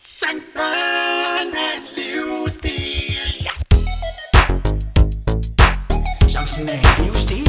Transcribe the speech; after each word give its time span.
Chancen 0.00 0.60
er 0.60 1.42
en 1.42 1.82
livsstil. 1.96 3.42
Ja. 3.42 3.50
Chancen 6.28 6.68
er 6.68 6.72
en 6.72 7.04
livsstil. 7.04 7.47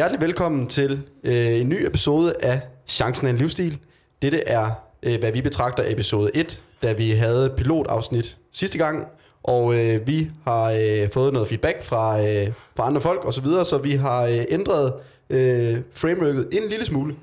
Hjertelig 0.00 0.20
velkommen 0.20 0.66
til 0.66 1.02
øh, 1.24 1.60
en 1.60 1.68
ny 1.68 1.86
episode 1.86 2.34
af 2.42 2.60
Chancen 2.86 3.26
af 3.26 3.30
en 3.30 3.36
livsstil. 3.36 3.78
Dette 4.22 4.48
er, 4.48 4.70
øh, 5.02 5.18
hvad 5.18 5.32
vi 5.32 5.40
betragter 5.40 5.84
episode 5.86 6.30
1, 6.34 6.62
da 6.82 6.92
vi 6.92 7.10
havde 7.10 7.54
pilotafsnit 7.56 8.38
sidste 8.52 8.78
gang. 8.78 9.06
Og 9.42 9.74
øh, 9.74 10.06
vi 10.06 10.30
har 10.44 10.70
øh, 10.70 11.08
fået 11.10 11.32
noget 11.32 11.48
feedback 11.48 11.82
fra, 11.82 12.20
øh, 12.20 12.52
fra 12.76 12.86
andre 12.86 13.00
folk 13.00 13.24
osv., 13.24 13.32
så, 13.32 13.42
videre, 13.42 13.64
så 13.64 13.78
vi 13.78 13.92
har 13.92 14.22
øh, 14.22 14.44
ændret 14.48 14.92
øh, 15.30 15.78
frameworket 15.92 16.48
en 16.52 16.68
lille 16.70 16.84
smule. 16.84 17.16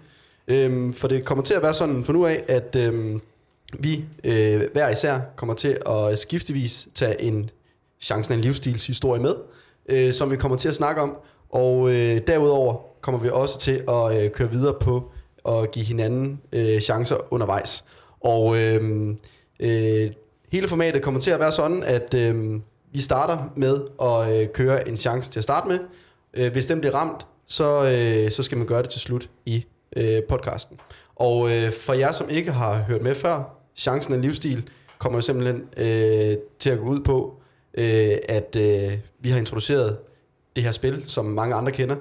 Øh, 0.47 0.93
for 0.93 1.07
det 1.07 1.25
kommer 1.25 1.43
til 1.43 1.53
at 1.53 1.63
være 1.63 1.73
sådan 1.73 2.05
for 2.05 2.13
nu 2.13 2.25
af, 2.25 2.43
at 2.47 2.75
øh, 2.75 3.19
vi 3.79 4.05
øh, 4.23 4.61
hver 4.73 4.89
især 4.89 5.19
kommer 5.35 5.53
til 5.53 5.77
at 5.85 6.19
skiftevis 6.19 6.89
tage 6.95 7.21
en 7.21 7.49
chancen 8.01 8.33
af 8.33 8.37
en 8.37 8.43
livsstilshistorie 8.43 9.21
med, 9.21 9.35
øh, 9.89 10.13
som 10.13 10.31
vi 10.31 10.35
kommer 10.35 10.57
til 10.57 10.69
at 10.69 10.75
snakke 10.75 11.01
om. 11.01 11.17
Og 11.49 11.89
øh, 11.89 12.21
derudover 12.27 12.75
kommer 13.01 13.21
vi 13.21 13.29
også 13.29 13.59
til 13.59 13.83
at 13.87 14.23
øh, 14.23 14.31
køre 14.31 14.51
videre 14.51 14.75
på 14.81 15.11
at 15.47 15.71
give 15.71 15.85
hinanden 15.85 16.41
øh, 16.51 16.79
chancer 16.79 17.33
undervejs. 17.33 17.83
Og 18.21 18.57
øh, 18.57 19.09
øh, 19.59 20.11
hele 20.51 20.67
formatet 20.67 21.01
kommer 21.01 21.19
til 21.19 21.31
at 21.31 21.39
være 21.39 21.51
sådan, 21.51 21.83
at 21.83 22.13
øh, 22.13 22.59
vi 22.91 23.01
starter 23.01 23.37
med 23.55 23.81
at 24.01 24.41
øh, 24.41 24.47
køre 24.53 24.87
en 24.87 24.97
chance 24.97 25.31
til 25.31 25.39
at 25.39 25.43
starte 25.43 25.67
med. 25.67 25.79
Øh, 26.33 26.51
hvis 26.51 26.65
den 26.65 26.79
bliver 26.79 26.95
ramt, 26.95 27.27
så, 27.47 27.83
øh, 27.83 28.31
så 28.31 28.43
skal 28.43 28.57
man 28.57 28.67
gøre 28.67 28.81
det 28.81 28.89
til 28.89 29.01
slut 29.01 29.29
i 29.45 29.65
øh, 29.95 30.23
podcasten. 30.29 30.79
Og 31.15 31.51
øh, 31.51 31.71
for 31.71 31.93
jer, 31.93 32.11
som 32.11 32.29
ikke 32.29 32.51
har 32.51 32.81
hørt 32.81 33.01
med 33.01 33.15
før, 33.15 33.57
chancen 33.75 34.13
af 34.13 34.21
livsstil 34.21 34.69
kommer 34.97 35.17
jo 35.17 35.21
simpelthen 35.21 35.63
øh, 35.77 36.37
til 36.59 36.69
at 36.69 36.79
gå 36.79 36.85
ud 36.85 36.99
på, 36.99 37.33
øh, 37.73 38.17
at 38.29 38.55
øh, 38.55 38.93
vi 39.19 39.29
har 39.29 39.37
introduceret 39.37 39.97
det 40.57 40.65
her 40.65 40.71
spil, 40.71 41.03
som 41.05 41.25
mange 41.25 41.55
andre 41.55 41.71
kender. 41.71 41.95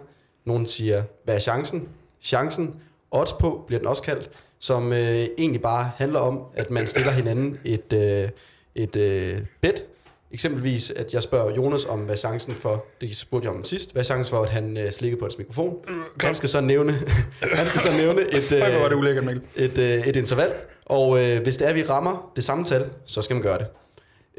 Nogle 0.45 0.69
siger, 0.69 1.03
hvad 1.25 1.35
er 1.35 1.39
chancen? 1.39 1.89
Chancen, 2.23 2.75
odds 3.11 3.33
på, 3.33 3.65
bliver 3.67 3.79
den 3.79 3.89
også 3.89 4.03
kaldt, 4.03 4.31
som 4.59 4.93
øh, 4.93 5.27
egentlig 5.39 5.63
bare 5.63 5.91
handler 5.97 6.21
om, 6.21 6.41
at 6.55 6.71
man 6.71 6.87
stiller 6.87 7.11
hinanden 7.11 7.59
et, 7.65 7.93
øh, 7.93 8.29
et 8.75 8.97
øh, 8.97 9.39
bet. 9.61 9.85
Eksempelvis, 10.33 10.91
at 10.91 11.15
jeg 11.15 11.23
spørger 11.23 11.55
Jonas 11.55 11.85
om, 11.85 12.01
hvad 12.01 12.17
chancen 12.17 12.55
for, 12.55 12.85
det 13.01 13.17
spurgte 13.17 13.49
jeg 13.49 13.57
om 13.57 13.65
sidst, 13.65 13.93
hvad 13.93 14.03
er 14.03 14.05
chancen 14.05 14.31
for, 14.31 14.43
at 14.43 14.49
han 14.49 14.77
øh, 14.77 14.91
slikker 14.91 15.19
på 15.19 15.25
hans 15.25 15.39
mikrofon. 15.39 15.77
Han 16.21 16.35
skal 16.35 16.49
så 16.49 16.61
nævne, 16.61 16.93
han 17.59 17.67
skal 17.67 17.81
så 17.81 17.91
nævne 17.91 18.23
et, 18.23 18.51
det 18.51 18.91
øh, 18.93 18.99
ulækkert, 18.99 19.25
Mikkel. 19.25 19.43
et, 19.57 19.79
øh, 19.79 20.07
et 20.07 20.17
interval, 20.17 20.53
og 20.87 21.25
øh, 21.25 21.43
hvis 21.43 21.57
det 21.57 21.69
er, 21.69 21.73
vi 21.73 21.83
rammer 21.83 22.33
det 22.37 22.45
samme 22.45 22.65
tal, 22.65 22.91
så 23.05 23.23
skal 23.23 23.35
man 23.35 23.43
gøre 23.43 23.59
det. 23.59 23.67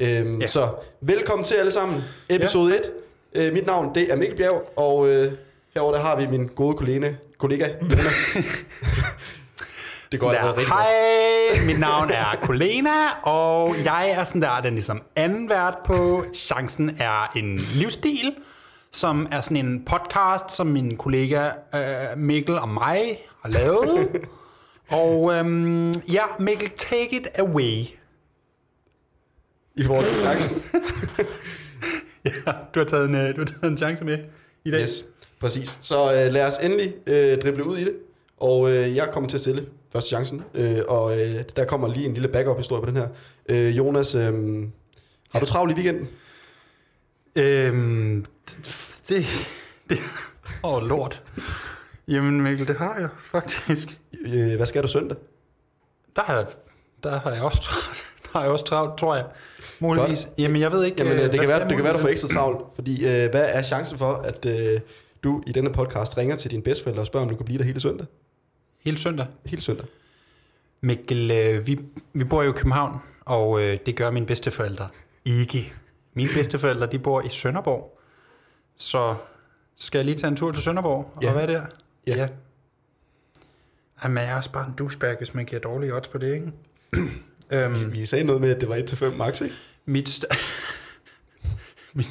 Øhm. 0.00 0.40
Ja. 0.40 0.46
Så 0.46 0.68
velkommen 1.00 1.44
til 1.44 1.54
alle 1.54 1.70
sammen, 1.70 2.04
episode 2.28 2.72
ja. 2.72 2.78
1. 2.78 2.90
Øh, 3.34 3.52
mit 3.52 3.66
navn 3.66 3.94
det 3.94 4.12
er 4.12 4.16
Mikkel 4.16 4.36
Bjerg, 4.36 4.72
og 4.76 5.08
øh, 5.08 5.32
herover 5.74 5.92
der 5.92 6.00
har 6.00 6.16
vi 6.16 6.26
min 6.26 6.46
gode 6.46 6.76
kollega, 6.76 7.12
kollega 7.38 7.68
Jonas. 7.82 8.36
det 10.12 10.20
går 10.20 10.30
allerede 10.30 10.56
rigtig. 10.56 10.74
Hej, 10.74 11.66
mit 11.66 11.78
navn 11.80 12.10
er 12.10 12.36
Colena, 12.42 13.10
og 13.22 13.76
jeg 13.84 14.10
er 14.10 14.24
sådan 14.24 14.42
der, 14.42 14.60
den 14.60 14.74
ligesom 14.74 15.02
anden 15.16 15.48
vært 15.50 15.76
på 15.84 16.24
Chancen 16.34 16.96
er 16.98 17.32
en 17.36 17.56
livsstil, 17.56 18.34
som 18.92 19.28
er 19.32 19.40
sådan 19.40 19.56
en 19.56 19.84
podcast, 19.84 20.56
som 20.56 20.66
min 20.66 20.96
kollega 20.96 21.50
øh, 21.74 22.18
Mikkel 22.18 22.58
og 22.58 22.68
mig 22.68 23.18
har 23.42 23.48
lavet. 23.50 24.26
og 24.90 25.34
øhm, 25.34 25.92
ja, 25.92 26.22
Mikkel, 26.38 26.70
take 26.76 27.20
it 27.20 27.28
away. 27.38 27.84
I 29.76 29.84
forhold 29.84 30.04
til 30.04 30.18
chancen. 30.20 30.62
Ja, 32.46 32.52
du 32.74 32.80
har 32.80 32.84
taget 32.84 33.08
en, 33.08 33.14
øh, 33.14 33.36
du 33.36 33.40
har 33.40 33.46
taget 33.46 33.70
en 33.70 33.78
chance 33.78 34.04
med 34.04 34.18
i 34.64 34.70
dag. 34.70 34.80
Yes, 34.80 35.04
præcis. 35.40 35.78
Så 35.80 36.12
øh, 36.14 36.32
lad 36.32 36.46
os 36.46 36.58
endelig 36.62 36.94
øh, 37.06 37.38
drible 37.38 37.66
ud 37.66 37.76
i 37.76 37.84
det. 37.84 37.96
Og 38.36 38.70
øh, 38.70 38.96
jeg 38.96 39.08
kommer 39.12 39.28
til 39.28 39.36
at 39.36 39.40
stille 39.40 39.66
første 39.92 40.08
chancen. 40.08 40.42
Øh, 40.54 40.78
og 40.88 41.20
øh, 41.20 41.44
der 41.56 41.64
kommer 41.64 41.88
lige 41.94 42.06
en 42.06 42.14
lille 42.14 42.28
backup-historie 42.28 42.82
på 42.82 42.90
den 42.90 42.96
her. 42.96 43.08
Øh, 43.48 43.76
Jonas, 43.76 44.14
øh, 44.14 44.62
har 45.30 45.40
du 45.40 45.46
travlt 45.46 45.72
i 45.72 45.74
weekenden? 45.74 46.08
Øhm, 47.36 48.24
det, 49.08 49.26
det, 49.90 49.98
åh 50.62 50.74
oh, 50.74 50.88
lort. 50.88 51.22
Jamen 52.08 52.40
Mikkel, 52.40 52.68
det 52.68 52.76
har 52.76 52.98
jeg 52.98 53.08
faktisk. 53.30 54.00
Øh, 54.24 54.56
hvad 54.56 54.66
skal 54.66 54.82
du 54.82 54.88
søndag? 54.88 55.16
Der 56.16 56.22
har, 56.22 56.50
der 57.02 57.18
har 57.18 57.30
jeg 57.30 57.42
også 57.42 57.62
travlt, 57.62 58.04
har 58.32 58.42
jeg 58.42 58.50
også 58.50 58.64
travlt, 58.64 58.98
tror 58.98 59.14
jeg. 59.16 59.24
Muligvis. 59.80 60.24
Godt. 60.24 60.38
Jamen, 60.38 60.60
jeg 60.60 60.72
ved 60.72 60.84
ikke... 60.84 61.02
Jamen, 61.02 61.18
øh, 61.18 61.24
øh, 61.24 61.32
det, 61.32 61.40
kan 61.40 61.48
være, 61.48 61.68
det 61.68 61.76
kan 61.76 61.84
være, 61.84 61.92
du 61.92 61.98
får 61.98 62.08
ekstra 62.08 62.28
travlt, 62.28 62.74
fordi 62.74 63.04
øh, 63.06 63.30
hvad 63.30 63.46
er 63.52 63.62
chancen 63.62 63.98
for, 63.98 64.12
at 64.12 64.46
øh, 64.46 64.80
du 65.24 65.42
i 65.46 65.52
denne 65.52 65.72
podcast 65.72 66.18
ringer 66.18 66.36
til 66.36 66.50
dine 66.50 66.62
bedsteforældre 66.62 67.02
og 67.02 67.06
spørger, 67.06 67.24
om 67.26 67.30
du 67.30 67.36
kan 67.36 67.44
blive 67.44 67.58
der 67.58 67.64
hele 67.64 67.80
søndag? 67.80 68.06
Hele 68.84 68.98
søndag. 68.98 69.26
Hele 69.46 69.62
søndag. 69.62 69.86
Mikkel, 70.80 71.30
øh, 71.30 71.66
vi, 71.66 71.80
vi 72.12 72.24
bor 72.24 72.42
jo 72.42 72.50
i 72.50 72.52
København, 72.56 72.96
og 73.24 73.62
øh, 73.62 73.78
det 73.86 73.96
gør 73.96 74.10
mine 74.10 74.26
bedsteforældre 74.26 74.88
ikke. 75.24 75.72
Mine 76.14 76.28
bedsteforældre, 76.34 76.86
de 76.86 76.98
bor 76.98 77.20
i 77.22 77.28
Sønderborg. 77.28 77.98
Så 78.76 79.14
skal 79.76 79.98
jeg 79.98 80.04
lige 80.04 80.16
tage 80.16 80.28
en 80.28 80.36
tur 80.36 80.52
til 80.52 80.62
Sønderborg 80.62 81.12
og 81.16 81.22
Ja. 81.22 81.32
være 81.32 81.46
der? 81.46 81.62
Ja. 82.06 82.16
ja. 82.16 82.26
Jamen, 84.04 84.18
jeg 84.24 84.32
er 84.32 84.36
også 84.36 84.52
bare 84.52 84.66
en 84.66 84.74
douchebag, 84.78 85.16
hvis 85.18 85.34
man 85.34 85.44
giver 85.44 85.60
dårlige 85.60 85.94
odds 85.94 86.08
på 86.08 86.18
det, 86.18 86.34
ikke? 86.34 86.52
Øhm, 87.52 87.94
Vi 87.94 88.06
sagde 88.06 88.24
noget 88.24 88.40
med, 88.40 88.54
at 88.54 88.60
det 88.60 88.68
var 88.68 88.76
1-5 88.76 89.16
max, 89.16 89.40
ikke? 89.40 89.54
Mit, 89.86 90.08
st- 90.08 90.38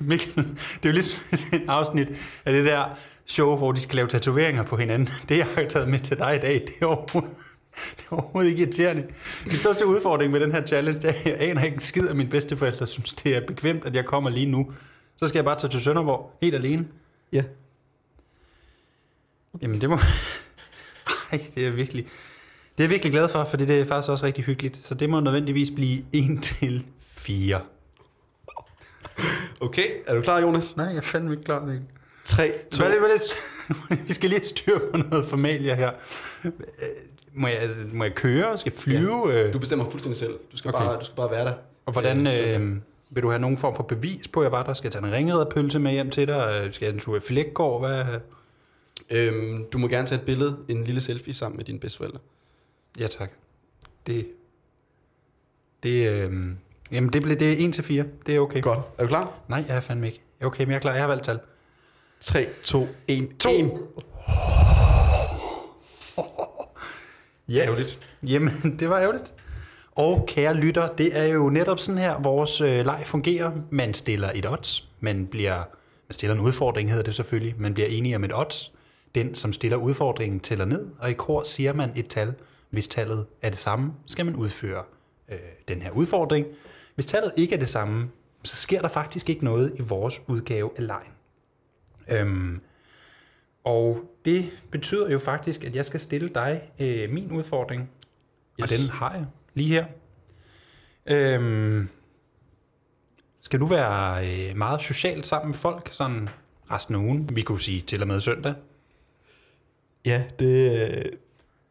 Mikkel, 0.00 0.36
det 0.36 0.84
er 0.84 0.88
jo 0.88 0.92
ligesom 0.92 1.54
et 1.60 1.64
afsnit 1.68 2.08
af 2.44 2.52
det 2.52 2.64
der 2.64 2.84
show, 3.26 3.56
hvor 3.56 3.72
de 3.72 3.80
skal 3.80 3.96
lave 3.96 4.08
tatoveringer 4.08 4.62
på 4.62 4.76
hinanden. 4.76 5.08
Det, 5.28 5.38
jeg 5.38 5.46
har 5.46 5.64
taget 5.68 5.88
med 5.88 5.98
til 6.00 6.18
dig 6.18 6.36
i 6.36 6.38
dag, 6.38 6.54
det 6.66 6.74
er 6.80 6.86
overhovedet, 6.86 7.36
det 7.96 8.04
er 8.10 8.12
overhovedet 8.14 8.50
ikke 8.50 8.62
irriterende. 8.62 9.06
Den 9.44 9.56
største 9.56 9.86
udfordring 9.86 10.32
med 10.32 10.40
den 10.40 10.52
her 10.52 10.66
challenge, 10.66 11.00
det 11.00 11.10
er, 11.10 11.12
at 11.14 11.26
jeg 11.26 11.36
aner 11.40 11.64
ikke 11.64 11.74
en 11.74 11.80
skid 11.80 12.08
af 12.08 12.14
mine 12.14 12.30
bedsteforældre, 12.30 12.86
synes 12.86 13.14
det 13.14 13.36
er 13.36 13.46
bekvemt, 13.46 13.84
at 13.84 13.94
jeg 13.94 14.04
kommer 14.04 14.30
lige 14.30 14.46
nu. 14.46 14.72
Så 15.16 15.26
skal 15.26 15.38
jeg 15.38 15.44
bare 15.44 15.58
tage 15.58 15.70
til 15.70 15.82
Sønderborg, 15.82 16.38
helt 16.42 16.54
alene. 16.54 16.88
Ja. 17.32 17.42
Jamen 19.62 19.80
det 19.80 19.90
må... 19.90 19.98
Ej, 21.32 21.44
det 21.54 21.66
er 21.66 21.70
virkelig... 21.70 22.06
Det 22.80 22.84
er 22.84 22.88
jeg 22.88 22.90
virkelig 22.90 23.12
glad 23.12 23.28
for, 23.28 23.44
for 23.44 23.56
det 23.56 23.70
er 23.70 23.84
faktisk 23.84 24.10
også 24.10 24.26
rigtig 24.26 24.44
hyggeligt. 24.44 24.76
Så 24.76 24.94
det 24.94 25.10
må 25.10 25.20
nødvendigvis 25.20 25.70
blive 25.70 26.04
1 26.12 26.42
til 26.42 26.84
4. 27.00 27.60
Okay, 29.60 29.84
er 30.06 30.14
du 30.14 30.20
klar, 30.22 30.40
Jonas? 30.40 30.76
Nej, 30.76 30.86
jeg 30.86 30.96
er 30.96 31.00
fandme 31.00 31.30
ikke 31.30 31.42
klar. 31.44 31.64
Mikkel. 31.64 31.82
3, 32.24 32.52
2, 32.70 32.78
Hvad 32.78 32.86
er 32.86 32.90
det, 32.90 33.00
hvad 33.00 33.10
er 33.10 33.18
det? 33.18 34.08
Vi 34.08 34.12
skal 34.12 34.30
lige 34.30 34.38
have 34.38 34.44
styr 34.46 34.78
på 34.92 34.96
noget 34.96 35.26
formalia 35.26 35.74
her. 35.74 35.90
Øh, 36.44 36.50
Må 37.34 37.48
jeg, 37.48 37.58
altså, 37.58 37.78
må 37.92 38.04
jeg 38.04 38.14
køre? 38.14 38.56
Skal 38.58 38.72
jeg 38.72 38.80
flyve? 38.80 39.32
Ja. 39.32 39.50
Du 39.50 39.58
bestemmer 39.58 39.84
fuldstændig 39.90 40.16
selv. 40.18 40.34
Du 40.52 40.56
skal, 40.56 40.68
Okay. 40.74 40.84
bare, 40.84 40.98
du 40.98 41.04
skal 41.04 41.16
bare 41.16 41.30
være 41.30 41.44
der. 41.44 41.52
Og 41.86 41.92
hvordan 41.92 42.26
Øh, 42.26 42.60
øh, 42.62 42.76
vil 43.10 43.22
du 43.22 43.28
have 43.28 43.40
nogen 43.40 43.56
form 43.56 43.76
for 43.76 43.82
bevis 43.82 44.28
på, 44.28 44.40
at 44.40 44.44
jeg 44.44 44.52
var 44.52 44.62
der? 44.62 44.74
Skal 44.74 44.86
jeg 44.88 44.92
tage 44.92 45.06
en 45.06 45.12
ringredderpølse 45.12 45.78
med 45.78 45.92
hjem 45.92 46.10
til 46.10 46.28
dig? 46.28 46.62
Øh, 46.64 46.72
Skal 46.72 46.86
jeg 46.86 46.92
en 46.94 47.00
tur 47.00 47.16
i 47.16 47.20
Flækgård? 47.20 47.88
Hvad? 47.88 48.04
Øhm, 49.10 49.64
du 49.72 49.78
må 49.78 49.88
gerne 49.88 50.06
tage 50.06 50.18
et 50.18 50.24
billede, 50.26 50.56
en 50.68 50.84
lille 50.84 51.00
selfie 51.00 51.34
sammen 51.34 51.56
med 51.56 51.64
dine 51.64 51.78
bedsteforældre. 51.80 52.18
Ja, 52.98 53.06
tak. 53.06 53.30
Det, 54.06 54.26
det, 55.82 56.08
øh, 56.08 56.32
jamen, 56.92 57.12
det, 57.12 57.22
blev, 57.22 57.36
det 57.36 57.52
er 57.52 57.68
1 57.68 57.74
til 57.74 57.84
4. 57.84 58.04
Det 58.26 58.36
er 58.36 58.40
okay. 58.40 58.62
Godt. 58.62 58.78
Er 58.98 59.02
du 59.02 59.08
klar? 59.08 59.32
Nej, 59.48 59.64
jeg 59.68 59.76
er 59.76 59.80
fandme 59.80 60.06
ikke. 60.06 60.22
Okay, 60.42 60.64
men 60.64 60.70
jeg 60.70 60.76
er 60.76 60.80
klar. 60.80 60.92
Jeg 60.92 61.02
har 61.02 61.08
valgt 61.08 61.24
tal. 61.24 61.38
3, 62.20 62.46
2, 62.64 62.88
1, 63.08 63.28
2. 63.38 63.50
1. 63.50 63.70
Ja. 67.48 67.64
Ærgerligt. 67.64 67.98
Jamen, 68.22 68.52
det 68.80 68.90
var 68.90 68.98
ærgerligt. 68.98 69.32
Og 69.90 70.24
kære 70.28 70.54
lytter, 70.54 70.88
det 70.94 71.18
er 71.18 71.24
jo 71.24 71.50
netop 71.50 71.78
sådan 71.78 71.98
her, 71.98 72.20
vores 72.22 72.60
øh, 72.60 72.84
leg 72.86 73.02
fungerer. 73.06 73.52
Man 73.70 73.94
stiller 73.94 74.30
et 74.34 74.50
odds, 74.50 74.88
man 75.00 75.26
bliver, 75.26 75.56
man 75.56 76.12
stiller 76.12 76.34
en 76.34 76.40
udfordring, 76.40 76.90
hedder 76.90 77.04
det 77.04 77.14
selvfølgelig, 77.14 77.54
man 77.58 77.74
bliver 77.74 77.88
enige 77.88 78.16
om 78.16 78.24
et 78.24 78.34
odds. 78.34 78.72
Den, 79.14 79.34
som 79.34 79.52
stiller 79.52 79.76
udfordringen, 79.76 80.40
tæller 80.40 80.64
ned, 80.64 80.86
og 80.98 81.10
i 81.10 81.12
kor 81.12 81.42
siger 81.42 81.72
man 81.72 81.92
et 81.96 82.08
tal. 82.08 82.34
Hvis 82.70 82.88
tallet 82.88 83.26
er 83.42 83.50
det 83.50 83.58
samme, 83.58 83.92
skal 84.06 84.26
man 84.26 84.36
udføre 84.36 84.84
øh, 85.28 85.38
den 85.68 85.82
her 85.82 85.90
udfordring. 85.90 86.46
Hvis 86.94 87.06
tallet 87.06 87.32
ikke 87.36 87.54
er 87.54 87.58
det 87.58 87.68
samme, 87.68 88.10
så 88.44 88.56
sker 88.56 88.80
der 88.80 88.88
faktisk 88.88 89.28
ikke 89.28 89.44
noget 89.44 89.72
i 89.78 89.82
vores 89.82 90.20
udgave 90.26 90.70
af 90.76 90.86
lejen. 90.86 91.12
Øhm, 92.08 92.60
og 93.64 94.04
det 94.24 94.50
betyder 94.70 95.10
jo 95.10 95.18
faktisk, 95.18 95.64
at 95.64 95.76
jeg 95.76 95.86
skal 95.86 96.00
stille 96.00 96.28
dig 96.28 96.70
øh, 96.78 97.10
min 97.10 97.32
udfordring. 97.32 97.90
Yes. 98.60 98.72
Og 98.72 98.78
den 98.78 98.90
har 98.90 99.12
jeg 99.14 99.26
lige 99.54 99.68
her. 99.68 99.86
Øhm, 101.06 101.88
skal 103.40 103.60
du 103.60 103.66
være 103.66 104.28
øh, 104.28 104.56
meget 104.56 104.82
socialt 104.82 105.26
sammen 105.26 105.48
med 105.48 105.56
folk, 105.58 105.88
sådan 105.92 106.28
resten 106.70 106.94
af 106.94 106.98
ugen? 106.98 107.36
Vi 107.36 107.42
kunne 107.42 107.60
sige 107.60 107.80
til 107.80 108.02
og 108.02 108.08
med 108.08 108.20
søndag. 108.20 108.54
Ja, 110.04 110.24
det, 110.38 110.88
øh, 110.88 111.04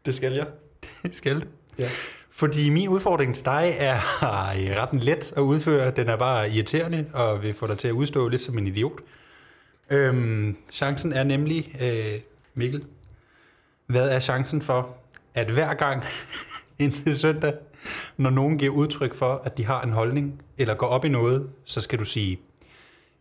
det 0.05 0.15
skal 0.15 0.33
jeg. 0.33 0.47
skal? 1.11 1.45
Ja. 1.79 1.87
Fordi 2.31 2.69
min 2.69 2.87
udfordring 2.87 3.35
til 3.35 3.45
dig 3.45 3.73
er 3.77 3.95
øh, 4.57 4.81
ret 4.81 5.03
let 5.03 5.33
at 5.37 5.41
udføre. 5.41 5.91
Den 5.91 6.09
er 6.09 6.15
bare 6.15 6.51
irriterende 6.51 7.05
og 7.13 7.41
vil 7.41 7.53
få 7.53 7.67
dig 7.67 7.77
til 7.77 7.87
at 7.87 7.91
udstå 7.91 8.27
lidt 8.27 8.41
som 8.41 8.57
en 8.57 8.67
idiot. 8.67 8.99
Øhm, 9.89 10.57
chancen 10.71 11.13
er 11.13 11.23
nemlig, 11.23 11.75
øh, 11.81 12.19
Mikkel, 12.53 12.85
hvad 13.85 14.09
er 14.09 14.19
chancen 14.19 14.61
for, 14.61 14.97
at 15.33 15.49
hver 15.49 15.73
gang 15.73 16.03
indtil 16.79 17.15
søndag, 17.15 17.53
når 18.17 18.29
nogen 18.29 18.57
giver 18.57 18.73
udtryk 18.73 19.15
for, 19.15 19.41
at 19.45 19.57
de 19.57 19.65
har 19.65 19.81
en 19.81 19.91
holdning, 19.91 20.41
eller 20.57 20.75
går 20.75 20.87
op 20.87 21.05
i 21.05 21.09
noget, 21.09 21.49
så 21.65 21.81
skal 21.81 21.99
du 21.99 22.05
sige, 22.05 22.39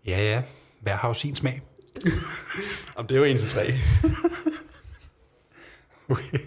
ja 0.07 0.23
ja, 0.23 0.43
hver 0.81 0.97
har 0.97 1.09
jo 1.09 1.15
sin 1.15 1.35
smag. 1.35 1.63
Jamen, 2.97 3.09
det 3.09 3.15
er 3.15 3.19
jo 3.19 3.25
1 3.25 3.39
til 3.41 3.49
3. 3.49 3.75
Okay. 6.09 6.39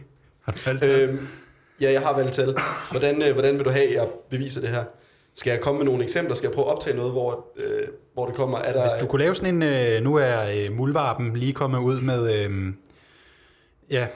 Øhm, 0.67 1.27
ja, 1.81 1.91
jeg 1.91 2.01
har 2.01 2.15
valgt 2.17 2.33
tal. 2.33 2.55
Hvordan, 2.91 3.21
øh, 3.21 3.33
hvordan 3.33 3.55
vil 3.57 3.65
du 3.65 3.69
have, 3.69 3.87
at 3.87 3.93
jeg 3.93 4.07
beviser 4.29 4.61
det 4.61 4.69
her? 4.69 4.83
Skal 5.35 5.51
jeg 5.51 5.61
komme 5.61 5.77
med 5.77 5.85
nogle 5.85 6.03
eksempler? 6.03 6.35
Skal 6.35 6.47
jeg 6.47 6.53
prøve 6.53 6.67
at 6.67 6.75
optage 6.75 6.95
noget, 6.95 7.11
hvor, 7.11 7.47
øh, 7.57 7.87
hvor 8.13 8.25
det 8.25 8.35
kommer? 8.35 8.57
Er 8.57 8.73
der, 8.73 8.81
Hvis 8.81 8.91
du 8.99 9.07
kunne 9.07 9.21
lave 9.21 9.35
sådan 9.35 9.55
en, 9.55 9.63
øh, 9.63 10.03
nu 10.03 10.15
er 10.15 10.41
øh, 10.55 10.71
Muldvarpen 10.71 11.37
lige 11.37 11.53
kommet 11.53 11.79
ud 11.79 12.01
med, 12.01 12.33
øh, 12.33 12.73
ja, 13.89 14.07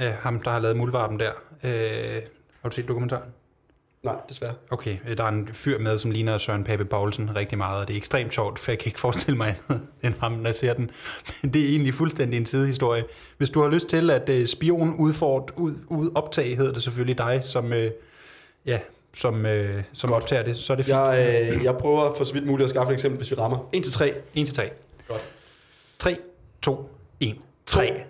øh, 0.00 0.12
ham 0.20 0.40
der 0.40 0.50
har 0.50 0.58
lavet 0.58 0.76
Muldvarpen 0.76 1.20
der. 1.20 1.32
Øh, 1.64 2.22
har 2.62 2.68
du 2.68 2.74
set 2.74 2.88
dokumentaren? 2.88 3.30
Nej, 4.02 4.14
desværre. 4.28 4.54
Okay, 4.70 4.96
øh, 5.08 5.16
der 5.16 5.24
er 5.24 5.28
en 5.28 5.48
fyr 5.52 5.78
med, 5.78 5.98
som 5.98 6.10
ligner 6.10 6.38
Søren 6.38 6.64
Pape 6.64 6.84
Poulsen 6.84 7.36
rigtig 7.36 7.58
meget, 7.58 7.80
og 7.80 7.88
det 7.88 7.94
er 7.94 7.98
ekstremt 7.98 8.34
sjovt, 8.34 8.58
for 8.58 8.70
jeg 8.70 8.78
kan 8.78 8.86
ikke 8.86 9.00
forestille 9.00 9.36
mig 9.36 9.56
andet 9.68 9.86
end 10.04 10.14
ham, 10.20 10.32
når 10.32 10.44
jeg 10.48 10.54
ser 10.54 10.74
den. 10.74 10.90
Men 11.42 11.52
det 11.52 11.64
er 11.64 11.68
egentlig 11.68 11.94
fuldstændig 11.94 12.36
en 12.36 12.46
sidehistorie. 12.46 13.04
Hvis 13.38 13.50
du 13.50 13.62
har 13.62 13.68
lyst 13.68 13.86
til 13.88 14.10
at 14.10 14.28
øh, 14.28 14.46
spion 14.46 14.96
udfordre, 14.98 15.58
ud, 15.58 15.74
ud 15.88 16.10
optage, 16.14 16.56
hedder 16.56 16.72
det 16.72 16.82
selvfølgelig 16.82 17.18
dig, 17.18 17.40
som, 17.42 17.72
øh, 17.72 17.90
ja, 18.66 18.78
som, 19.14 19.46
øh, 19.46 19.82
som 19.92 20.10
Godt. 20.10 20.22
optager 20.22 20.42
det, 20.42 20.58
så 20.58 20.72
er 20.72 20.76
det 20.76 20.86
fint. 20.86 20.96
Jeg, 20.96 21.50
øh, 21.56 21.64
jeg 21.64 21.76
prøver 21.76 22.14
for 22.16 22.24
så 22.24 22.34
vidt 22.34 22.46
muligt 22.46 22.64
at 22.64 22.70
skaffe 22.70 22.92
et 22.92 22.94
eksempel, 22.94 23.16
hvis 23.16 23.30
vi 23.30 23.36
rammer. 23.36 23.68
1 23.72 23.84
til 23.84 23.92
3. 23.92 24.14
1 24.34 24.46
til 24.46 24.54
3. 24.54 24.70
Godt. 25.08 25.22
3, 25.98 26.16
2, 26.62 26.90
1, 27.20 27.36
3. 27.66 28.04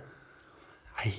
Ej. 1.04 1.12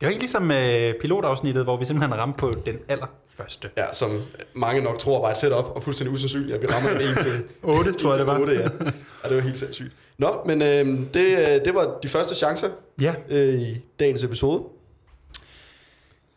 Det 0.00 0.06
var 0.06 0.10
ikke 0.10 0.22
ligesom 0.22 0.50
øh, 0.50 0.94
pilotafsnittet, 1.00 1.64
hvor 1.64 1.76
vi 1.76 1.84
simpelthen 1.84 2.18
ramte 2.20 2.38
på 2.38 2.54
den 2.66 2.76
allerførste. 2.88 3.68
Ja, 3.76 3.84
som 3.92 4.22
mange 4.54 4.82
nok 4.82 4.98
tror 4.98 5.22
var 5.22 5.30
et 5.30 5.36
setup, 5.36 5.64
og 5.64 5.82
fuldstændig 5.82 6.12
usandsynligt, 6.14 6.54
at 6.54 6.62
vi 6.62 6.66
rammer 6.66 6.90
den 6.90 7.00
1 7.00 7.18
til 7.18 7.42
8, 7.62 7.92
tror 7.92 8.10
jeg, 8.10 8.18
det 8.18 8.26
var. 8.26 8.40
8, 8.40 8.52
ja. 8.52 8.60
ja, 8.60 9.28
det 9.28 9.36
var 9.36 9.40
helt 9.40 9.58
sindssygt. 9.58 9.92
Nå, 10.18 10.40
men 10.46 10.62
øh, 10.62 10.86
det, 11.14 11.38
øh, 11.38 11.64
det 11.64 11.74
var 11.74 11.98
de 12.02 12.08
første 12.08 12.34
chancer 12.34 12.68
Ja, 13.00 13.14
øh, 13.30 13.54
i 13.60 13.76
dagens 14.00 14.24
episode. 14.24 14.64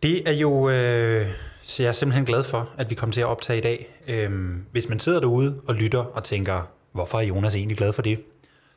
det 0.04 0.30
er 0.30 0.33
jo... 0.33 0.69
Øh, 0.69 1.27
så 1.65 1.83
jeg 1.83 1.89
er 1.89 1.94
simpelthen 1.94 2.25
glad 2.25 2.44
for, 2.44 2.69
at 2.77 2.89
vi 2.89 2.95
kom 2.95 3.12
til 3.12 3.21
at 3.21 3.27
optage 3.27 3.57
i 3.60 3.62
dag. 3.62 4.00
Øhm, 4.07 4.65
hvis 4.71 4.89
man 4.89 5.00
sidder 5.00 5.19
derude 5.19 5.62
og 5.68 5.75
lytter 5.75 6.00
og 6.00 6.24
tænker, 6.24 6.62
hvorfor 6.92 7.18
er 7.18 7.21
Jonas 7.24 7.56
egentlig 7.56 7.77
glad 7.77 7.94
for 7.94 8.01
det? 8.01 8.19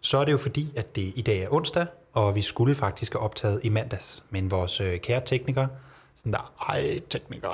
Så 0.01 0.19
er 0.19 0.25
det 0.25 0.33
jo 0.33 0.39
fordi, 0.39 0.73
at 0.77 0.97
det 0.97 1.13
i 1.17 1.23
dag 1.23 1.43
er 1.43 1.49
onsdag, 1.51 1.87
og 2.13 2.35
vi 2.35 2.43
skulle 2.43 2.75
faktisk 2.75 3.13
have 3.13 3.23
optaget 3.23 3.61
i 3.63 3.69
mandags. 3.69 4.25
Men 4.31 4.51
vores 4.51 4.81
øh, 4.81 5.01
kære 5.01 5.21
tekniker, 5.25 5.67
sådan 6.15 6.33
der, 6.33 6.53
ej, 6.69 7.01
tekniker, 7.11 7.49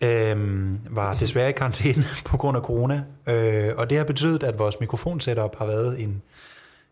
øhm, 0.00 0.80
var 0.90 1.14
desværre 1.20 1.48
i 1.48 1.52
karantæne 1.52 2.04
på 2.24 2.36
grund 2.36 2.56
af 2.56 2.62
corona. 2.62 3.04
Øh, 3.26 3.76
og 3.76 3.90
det 3.90 3.98
har 3.98 4.04
betydet, 4.04 4.42
at 4.42 4.58
vores 4.58 4.80
mikrofonsetup 4.80 5.58
har 5.58 5.66
været 5.66 6.00
en 6.00 6.22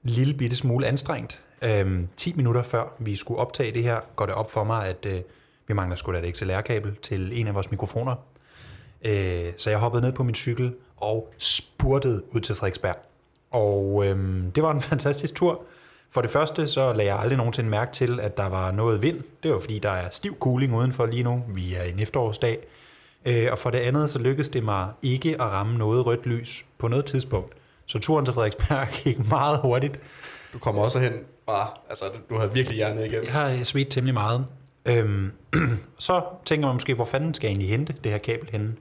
lille 0.03 0.35
bitte 0.35 0.57
smule 0.57 0.87
anstrengt. 0.87 1.41
Øhm, 1.63 2.09
10 2.17 2.33
minutter 2.37 2.63
før 2.63 2.95
vi 2.99 3.17
skulle 3.17 3.41
optage 3.41 3.73
det 3.73 3.83
her, 3.83 4.01
går 4.17 4.27
det 4.27 4.35
op 4.35 4.51
for 4.51 4.65
mig, 4.65 4.87
at 4.87 5.07
øh, 5.07 5.21
vi 5.67 5.75
mangler 5.75 5.97
sgu 5.97 6.13
da 6.13 6.19
et 6.19 6.37
XLR-kabel 6.37 6.97
til 7.03 7.41
en 7.41 7.47
af 7.47 7.55
vores 7.55 7.71
mikrofoner. 7.71 8.15
Øh, 9.03 9.53
så 9.57 9.71
jeg 9.71 9.79
hoppede 9.79 10.03
ned 10.03 10.13
på 10.13 10.23
min 10.23 10.35
cykel 10.35 10.75
og 10.97 11.35
spurtede 11.39 12.23
ud 12.35 12.41
til 12.41 12.55
Frederiksberg. 12.55 12.97
Og 13.53 14.07
øhm, 14.07 14.51
det 14.55 14.63
var 14.63 14.71
en 14.71 14.81
fantastisk 14.93 15.35
tur. 15.35 15.63
For 16.11 16.21
det 16.21 16.31
første 16.31 16.69
så 16.69 16.93
lagde 16.93 17.13
jeg 17.13 17.21
aldrig 17.21 17.37
nogensinde 17.37 17.71
mærke 17.71 17.93
til, 17.93 18.21
at 18.21 18.37
der 18.37 18.49
var 18.49 18.71
noget 18.71 19.03
vind. 19.03 19.21
Det 19.43 19.53
var 19.53 19.61
fordi, 19.61 19.79
der 19.79 19.91
er 19.91 20.11
stiv 20.11 20.37
cooling 20.41 20.77
udenfor 20.77 21.07
lige 21.07 21.23
nu. 21.23 21.45
Vi 21.49 21.75
er 21.75 21.83
en 21.83 22.01
efterårsdag. 22.01 22.59
Øh, 23.25 23.49
og 23.53 23.59
for 23.59 23.71
det 23.71 23.79
andet, 23.79 24.11
så 24.11 24.19
lykkedes 24.19 24.49
det 24.49 24.65
mig 24.65 24.89
ikke 25.03 25.35
at 25.35 25.41
ramme 25.41 25.79
noget 25.79 26.07
rødt 26.07 26.27
lys 26.27 26.65
på 26.79 26.89
noget 26.89 27.05
tidspunkt. 27.05 27.53
Så 27.87 27.99
turen 27.99 28.25
til 28.25 28.35
Frederiksberg 28.35 28.89
gik 29.05 29.29
meget 29.29 29.59
hurtigt. 29.59 30.01
Du 30.53 30.59
kommer 30.59 30.83
også 30.83 30.99
hen 30.99 31.13
bare, 31.47 31.69
altså 31.89 32.05
du 32.31 32.39
har 32.39 32.47
virkelig 32.47 32.77
hjernet 32.77 33.05
igennem. 33.05 33.25
Jeg 33.25 33.33
har 33.33 33.65
svedt 33.65 33.91
temmelig 33.91 34.15
meget. 34.15 34.47
Øhm, 34.87 35.33
så 35.99 36.23
tænker 36.45 36.67
man 36.67 36.75
måske, 36.75 36.95
hvor 36.95 37.05
fanden 37.05 37.35
skal 37.35 37.47
jeg 37.47 37.51
egentlig 37.51 37.69
hente 37.69 37.95
det 38.05 38.13
her 38.13 38.19
kabel 38.19 38.49
henne? 38.53 38.73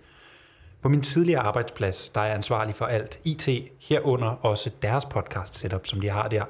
På 0.81 0.89
min 0.89 1.01
tidligere 1.01 1.41
arbejdsplads, 1.41 2.09
der 2.09 2.21
er 2.21 2.25
jeg 2.25 2.35
ansvarlig 2.35 2.75
for 2.75 2.85
alt 2.85 3.19
IT, 3.23 3.49
herunder 3.79 4.27
også 4.27 4.69
deres 4.81 5.05
podcast 5.05 5.55
setup, 5.55 5.87
som 5.87 6.01
de 6.01 6.09
har 6.09 6.27
der. 6.27 6.43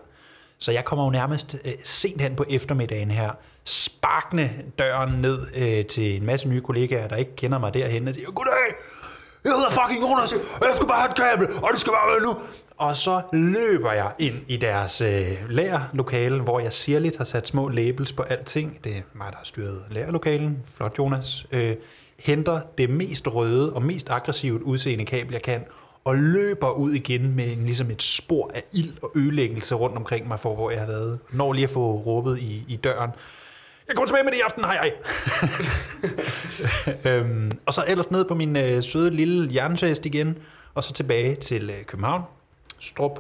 Så 0.58 0.72
jeg 0.72 0.86
kommer 0.86 1.06
jo 1.06 1.12
nærmest 1.12 1.56
øh, 1.66 1.72
sent 1.84 2.22
hen 2.22 2.36
på 2.36 2.46
eftermiddagen 2.50 3.12
her, 3.12 3.32
sparkende 3.66 4.50
døren 4.80 5.22
ned 5.22 5.40
øh, 5.56 5.86
til 5.86 6.18
en 6.18 6.26
masse 6.26 6.50
nye 6.50 6.62
kollegaer, 6.62 7.08
der 7.08 7.16
ikke 7.16 7.36
kender 7.36 7.60
mig 7.60 7.74
derhen, 7.74 8.08
og 8.08 8.14
siger, 8.14 8.32
goddag, 8.32 8.54
jeg 9.44 9.54
hedder 9.54 9.70
fucking 9.70 10.02
Jonas, 10.02 10.34
og 10.34 10.68
jeg 10.68 10.76
skal 10.76 10.88
bare 10.88 11.00
have 11.02 11.10
et 11.10 11.16
kabel, 11.16 11.48
og 11.64 11.70
det 11.72 11.80
skal 11.80 11.94
bare 11.94 12.12
være 12.12 12.22
nu. 12.22 12.38
Og 12.78 12.96
så 12.96 13.22
løber 13.34 13.92
jeg 13.92 14.12
ind 14.20 14.36
i 14.48 14.58
deres 14.58 15.02
øh, 15.02 15.38
lærerlokale, 15.50 16.42
hvor 16.42 16.60
jeg 16.60 16.74
sirligt 16.74 17.18
har 17.18 17.24
sat 17.24 17.48
små 17.48 17.70
labels 17.70 18.14
på 18.14 18.24
alting. 18.24 18.80
Det 18.84 18.98
er 18.98 19.02
mig, 19.14 19.28
der 19.32 19.38
har 19.38 19.46
styret 19.46 19.84
lærerlokalen. 19.90 20.58
Flot, 20.76 20.98
Jonas. 20.98 21.46
Øh, 21.52 21.76
henter 22.24 22.62
det 22.78 22.90
mest 22.90 23.28
røde 23.28 23.74
og 23.74 23.84
mest 23.84 24.10
aggressivt 24.10 24.62
udseende 24.62 25.06
kabel, 25.06 25.32
jeg 25.32 25.42
kan, 25.42 25.64
og 26.04 26.16
løber 26.18 26.72
ud 26.72 26.92
igen 26.92 27.36
med 27.36 27.52
en, 27.52 27.64
ligesom 27.66 27.92
et 27.92 28.02
spor 28.02 28.52
af 28.56 28.64
ild 28.74 28.94
og 29.02 29.12
ødelæggelse 29.16 29.76
rundt 29.76 29.98
omkring 29.98 30.28
mig, 30.28 30.40
for 30.40 30.56
hvor 30.56 30.72
jeg 30.72 30.80
har 30.80 30.88
været. 30.88 31.20
Når 31.32 31.54
lige 31.54 31.64
at 31.64 31.70
få 31.70 31.92
råbet 31.92 32.40
i, 32.40 32.66
i 32.68 32.76
døren. 32.76 33.12
Jeg 33.88 33.96
kommer 33.96 34.08
tilbage 34.08 34.24
med 34.24 34.32
det 34.32 34.38
i 34.38 34.42
aften, 34.42 34.64
hej 34.64 34.76
hej. 34.76 34.94
øhm, 37.12 37.52
og 37.66 37.74
så 37.74 37.84
ellers 37.88 38.12
ned 38.12 38.26
på 38.26 38.36
min 38.36 38.56
øh, 38.56 38.84
søde 38.84 39.10
lille 39.10 39.56
jerntest 39.56 40.06
igen, 40.06 40.38
og 40.74 40.84
så 40.84 40.94
tilbage 40.94 41.36
til 41.36 41.70
øh, 41.70 41.84
København. 41.86 42.24
Strup. 42.80 43.20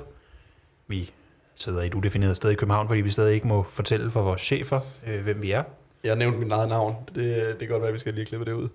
Vi 0.87 1.11
sidder 1.55 1.81
i 1.81 1.87
et 1.87 1.93
udefineret 1.93 2.35
sted 2.35 2.51
i 2.51 2.55
København, 2.55 2.87
fordi 2.87 3.01
vi 3.01 3.09
stadig 3.09 3.33
ikke 3.33 3.47
må 3.47 3.65
fortælle 3.69 4.11
for 4.11 4.21
vores 4.21 4.41
chefer, 4.41 4.79
øh, 5.07 5.23
hvem 5.23 5.41
vi 5.41 5.51
er. 5.51 5.63
Jeg 6.03 6.11
har 6.11 6.15
nævnt 6.15 6.39
mit 6.39 6.51
eget 6.51 6.69
navn. 6.69 6.95
Det, 7.15 7.45
det 7.47 7.59
kan 7.59 7.67
godt 7.67 7.81
være, 7.81 7.87
at 7.87 7.93
vi 7.93 7.99
skal 7.99 8.13
lige 8.13 8.25
klippe 8.25 8.45
det 8.45 8.53
ud. 8.53 8.67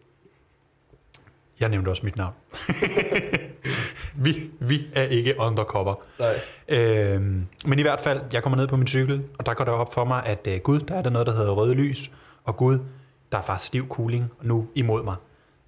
Jeg 1.60 1.68
nævnte 1.68 1.88
også 1.88 2.02
mit 2.04 2.16
navn. 2.16 2.34
vi, 4.24 4.50
vi 4.60 4.86
er 4.94 5.02
ikke 5.02 5.34
undercover. 5.38 5.94
Nej. 6.18 6.34
Øhm, 6.68 7.46
men 7.66 7.78
i 7.78 7.82
hvert 7.82 8.00
fald, 8.00 8.20
jeg 8.32 8.42
kommer 8.42 8.56
ned 8.56 8.68
på 8.68 8.76
min 8.76 8.86
cykel, 8.86 9.22
og 9.38 9.46
der 9.46 9.54
går 9.54 9.64
der 9.64 9.72
op 9.72 9.94
for 9.94 10.04
mig, 10.04 10.26
at 10.26 10.48
øh, 10.50 10.60
gud, 10.60 10.80
der 10.80 10.94
er 10.94 11.02
der 11.02 11.10
noget, 11.10 11.26
der 11.26 11.36
hedder 11.36 11.52
røde 11.52 11.74
lys, 11.74 12.10
og 12.44 12.56
gud, 12.56 12.78
der 13.32 13.38
er 13.38 13.42
faktisk 13.42 13.66
stiv 13.66 13.88
cooling 13.88 14.30
nu 14.42 14.68
imod 14.74 15.04
mig. 15.04 15.16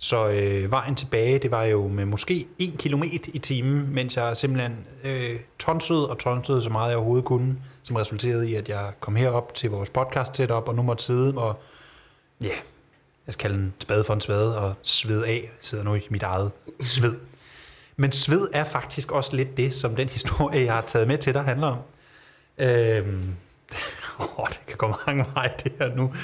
Så 0.00 0.28
øh, 0.28 0.70
vejen 0.70 0.94
tilbage, 0.94 1.38
det 1.38 1.50
var 1.50 1.64
jo 1.64 1.88
med 1.88 2.04
måske 2.04 2.48
1 2.58 2.78
km 2.78 3.02
i 3.02 3.38
timen, 3.38 3.94
mens 3.94 4.16
jeg 4.16 4.36
simpelthen 4.36 4.86
øh, 5.04 5.40
tonsede 5.58 6.10
og 6.10 6.18
tonsede 6.18 6.62
så 6.62 6.70
meget 6.70 6.88
jeg 6.88 6.96
overhovedet 6.96 7.24
kunne, 7.24 7.56
som 7.82 7.96
resulterede 7.96 8.50
i, 8.50 8.54
at 8.54 8.68
jeg 8.68 8.92
kom 9.00 9.16
herop 9.16 9.54
til 9.54 9.70
vores 9.70 9.90
podcast 9.90 10.36
setup, 10.36 10.68
og 10.68 10.74
nu 10.74 10.82
måtte 10.82 11.04
sidde 11.04 11.34
og, 11.36 11.60
ja, 12.42 12.54
jeg 13.28 13.32
skal 13.32 13.50
kalde 13.50 13.64
en 13.64 13.74
spade 13.78 14.04
for 14.04 14.14
en 14.14 14.20
spade, 14.20 14.58
og 14.58 14.74
sved 14.82 15.24
af, 15.24 15.50
sidder 15.60 15.84
nu 15.84 15.94
i 15.94 16.06
mit 16.10 16.22
eget 16.22 16.50
sved. 16.80 17.14
Men 17.96 18.12
sved 18.12 18.48
er 18.52 18.64
faktisk 18.64 19.12
også 19.12 19.36
lidt 19.36 19.56
det, 19.56 19.74
som 19.74 19.96
den 19.96 20.08
historie, 20.08 20.64
jeg 20.64 20.74
har 20.74 20.80
taget 20.80 21.08
med 21.08 21.18
til 21.18 21.34
dig, 21.34 21.42
handler 21.42 21.66
om. 21.66 21.78
Øhm, 22.58 23.34
åh, 24.38 24.46
det 24.48 24.60
kan 24.66 24.76
gå 24.76 24.94
mange 25.06 25.26
veje, 25.34 25.52
det 25.64 25.72
her 25.78 25.94
nu. 25.94 26.14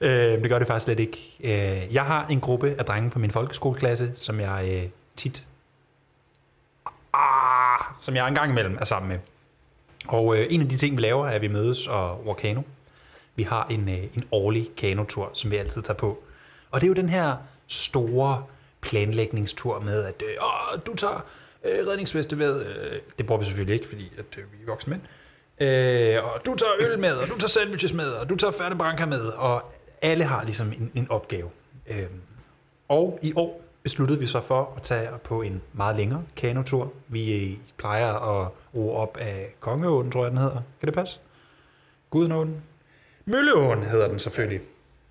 Øhm, 0.00 0.42
det 0.42 0.50
gør 0.50 0.58
det 0.58 0.66
faktisk 0.66 0.84
slet 0.84 1.00
ikke. 1.00 1.36
Øh, 1.40 1.94
jeg 1.94 2.04
har 2.04 2.26
en 2.26 2.40
gruppe 2.40 2.74
af 2.78 2.84
drenge 2.84 3.10
på 3.10 3.18
min 3.18 3.30
folkeskoleklasse, 3.30 4.12
som 4.16 4.40
jeg 4.40 4.68
øh, 4.72 4.90
tit... 5.16 5.42
Ah, 7.12 7.84
som 7.98 8.16
jeg 8.16 8.28
engang 8.28 8.50
imellem 8.50 8.76
er 8.80 8.84
sammen 8.84 9.08
med. 9.08 9.18
Og 10.08 10.36
øh, 10.36 10.46
en 10.50 10.60
af 10.60 10.68
de 10.68 10.76
ting, 10.76 10.96
vi 10.96 11.02
laver, 11.02 11.26
er, 11.26 11.30
at 11.30 11.42
vi 11.42 11.48
mødes 11.48 11.86
og 11.86 12.26
over 12.26 12.34
kano. 12.34 12.62
Vi 13.36 13.42
har 13.42 13.66
en, 13.70 13.88
øh, 13.88 14.04
en 14.14 14.24
årlig 14.32 14.70
kanotur, 14.76 15.30
som 15.32 15.50
vi 15.50 15.56
altid 15.56 15.82
tager 15.82 15.98
på. 15.98 16.24
Og 16.74 16.80
det 16.80 16.86
er 16.86 16.88
jo 16.88 16.94
den 16.94 17.08
her 17.08 17.36
store 17.66 18.44
planlægningstur 18.80 19.80
med, 19.80 20.04
at 20.04 20.22
øh, 20.22 20.34
åh, 20.40 20.80
du 20.86 20.94
tager 20.94 21.24
øh, 21.64 21.86
redningsveste 21.86 22.36
med. 22.36 22.66
Øh, 22.66 22.92
det 23.18 23.26
bruger 23.26 23.38
vi 23.38 23.44
selvfølgelig 23.44 23.74
ikke, 23.74 23.88
fordi 23.88 24.12
at, 24.18 24.38
øh, 24.38 24.44
vi 24.52 24.62
er 24.62 24.66
voksne 24.66 24.90
mænd. 24.90 25.02
Øh, 25.68 26.24
og 26.24 26.46
du 26.46 26.54
tager 26.54 26.72
øl 26.80 26.98
med, 26.98 27.12
og 27.12 27.28
du 27.28 27.38
tager 27.38 27.48
sandwiches 27.48 27.92
med, 27.92 28.10
og 28.10 28.28
du 28.28 28.36
tager 28.36 28.50
færdig 28.50 29.08
med, 29.08 29.20
og 29.20 29.72
alle 30.02 30.24
har 30.24 30.44
ligesom 30.44 30.72
en, 30.72 30.90
en 30.94 31.10
opgave. 31.10 31.50
Øh, 31.86 32.06
og 32.88 33.18
i 33.22 33.32
år 33.36 33.64
besluttede 33.82 34.18
vi 34.18 34.26
så 34.26 34.40
for 34.40 34.72
at 34.76 34.82
tage 34.82 35.08
på 35.24 35.42
en 35.42 35.62
meget 35.72 35.96
længere 35.96 36.22
kanotur. 36.36 36.92
Vi 37.08 37.50
øh, 37.50 37.56
plejer 37.76 38.14
at 38.14 38.48
ro 38.74 38.96
op 38.96 39.16
af 39.20 39.54
Kongeåen, 39.60 40.10
tror 40.10 40.22
jeg 40.22 40.30
den 40.30 40.38
hedder. 40.38 40.60
Kan 40.80 40.86
det 40.86 40.94
passe? 40.94 41.18
Gudenåen? 42.10 42.62
Mølleåen 43.24 43.82
hedder 43.82 44.08
den 44.08 44.18
selvfølgelig. 44.18 44.60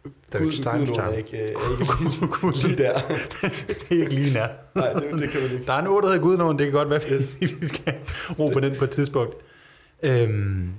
Der 0.03 0.39
er 0.39 0.43
jo 0.43 0.49
ikke 0.49 0.61
time 0.61 0.85
to 0.85 0.93
Gud, 0.93 0.97
er 0.99 1.05
time. 1.05 1.17
ikke, 1.17 1.37
øh, 1.37 1.49
er 1.49 2.49
ikke 2.51 2.67
lige 2.67 2.77
der. 2.83 2.99
Det 3.89 3.97
er 3.97 4.01
ikke 4.01 4.13
lige 4.13 4.33
nær. 4.33 4.47
Nej, 4.75 4.93
det, 4.93 5.03
det 5.19 5.29
kan 5.29 5.41
man 5.41 5.51
ikke. 5.51 5.65
Der 5.65 5.73
er 5.73 5.79
en 5.79 5.87
å, 5.87 6.01
der 6.01 6.07
hedder 6.07 6.21
Gudnåen, 6.21 6.59
det 6.59 6.65
kan 6.65 6.73
godt 6.73 6.89
være, 6.89 7.01
yes. 7.13 7.37
vi 7.61 7.65
skal 7.67 7.93
ro 8.39 8.47
på 8.49 8.59
den 8.59 8.75
på 8.75 8.83
et 8.83 8.89
tidspunkt. 8.89 9.35
Øhm, 10.03 10.69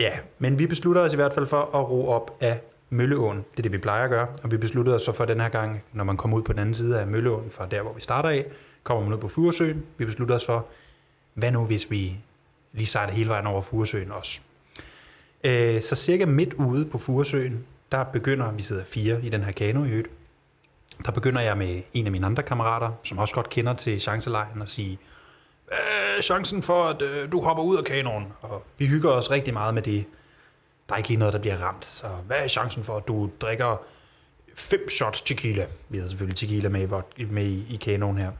ja, 0.00 0.10
men 0.38 0.58
vi 0.58 0.66
beslutter 0.66 1.02
os 1.02 1.12
i 1.12 1.16
hvert 1.16 1.32
fald 1.32 1.46
for 1.46 1.60
at 1.74 1.90
ro 1.90 2.08
op 2.08 2.36
af 2.40 2.60
Mølleåen. 2.90 3.36
Det 3.36 3.58
er 3.58 3.62
det, 3.62 3.72
vi 3.72 3.78
plejer 3.78 4.04
at 4.04 4.10
gøre. 4.10 4.26
Og 4.42 4.52
vi 4.52 4.56
besluttede 4.56 4.96
os 4.96 5.02
så 5.02 5.12
for 5.12 5.24
den 5.24 5.40
her 5.40 5.48
gang, 5.48 5.82
når 5.92 6.04
man 6.04 6.16
kommer 6.16 6.36
ud 6.36 6.42
på 6.42 6.52
den 6.52 6.60
anden 6.60 6.74
side 6.74 7.00
af 7.00 7.06
Mølleåen, 7.06 7.50
fra 7.50 7.66
der, 7.70 7.82
hvor 7.82 7.92
vi 7.92 8.00
starter 8.00 8.28
af, 8.28 8.44
kommer 8.82 9.04
man 9.04 9.12
ud 9.12 9.18
på 9.18 9.28
Furesøen. 9.28 9.82
Vi 9.98 10.04
beslutter 10.04 10.34
os 10.34 10.46
for, 10.46 10.66
hvad 11.34 11.52
nu 11.52 11.64
hvis 11.64 11.90
vi 11.90 12.16
lige 12.72 12.86
sejler 12.86 13.12
hele 13.12 13.28
vejen 13.28 13.46
over 13.46 13.62
Furesøen 13.62 14.12
også. 14.12 14.40
Øh, 15.44 15.80
så 15.82 15.96
cirka 15.96 16.26
midt 16.26 16.54
ude 16.54 16.84
på 16.84 16.98
Furesøen, 16.98 17.64
der 17.92 18.04
begynder, 18.04 18.52
vi 18.52 18.62
sidder 18.62 18.84
fire 18.84 19.22
i 19.22 19.28
den 19.28 19.44
her 19.44 19.52
kano 19.52 19.84
i 19.84 19.88
øvrigt, 19.88 20.08
der 21.06 21.12
begynder 21.12 21.40
jeg 21.40 21.58
med 21.58 21.82
en 21.94 22.06
af 22.06 22.12
mine 22.12 22.26
andre 22.26 22.42
kammerater, 22.42 22.92
som 23.02 23.18
også 23.18 23.34
godt 23.34 23.48
kender 23.48 23.74
til 23.74 24.00
chancelejen, 24.00 24.62
og 24.62 24.68
sige, 24.68 24.98
hvad 25.66 26.22
chancen 26.22 26.62
for, 26.62 26.88
at 26.88 27.02
øh, 27.02 27.32
du 27.32 27.40
hopper 27.40 27.64
ud 27.64 27.76
af 27.76 27.84
kanonen? 27.84 28.32
Og 28.40 28.62
vi 28.78 28.86
hygger 28.86 29.10
os 29.10 29.30
rigtig 29.30 29.54
meget 29.54 29.74
med 29.74 29.82
det. 29.82 30.04
Der 30.88 30.94
er 30.94 30.96
ikke 30.96 31.08
lige 31.08 31.18
noget, 31.18 31.34
der 31.34 31.40
bliver 31.40 31.56
ramt. 31.56 31.84
Så 31.84 32.06
hvad 32.26 32.36
er 32.36 32.48
chancen 32.48 32.84
for, 32.84 32.96
at 32.96 33.08
du 33.08 33.30
drikker 33.40 33.76
fem 34.54 34.88
shots 34.88 35.20
tequila? 35.20 35.66
Vi 35.88 35.98
havde 35.98 36.08
selvfølgelig 36.08 36.36
tequila 36.36 36.68
med, 36.68 37.02
i 37.16 37.24
med 37.24 37.46
i, 37.46 37.74
i 37.74 37.76
kanonen 37.76 38.18
her. 38.18 38.30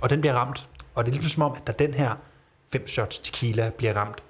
Og 0.00 0.10
den 0.10 0.20
bliver 0.20 0.34
ramt. 0.34 0.68
Og 0.94 1.04
det 1.04 1.10
er 1.10 1.14
ligesom 1.14 1.30
som 1.30 1.42
om, 1.42 1.52
at 1.52 1.66
da 1.66 1.72
den 1.72 1.94
her 1.94 2.14
fem 2.72 2.86
shots 2.86 3.18
tequila 3.18 3.70
bliver 3.70 3.94
ramt, 3.94 4.22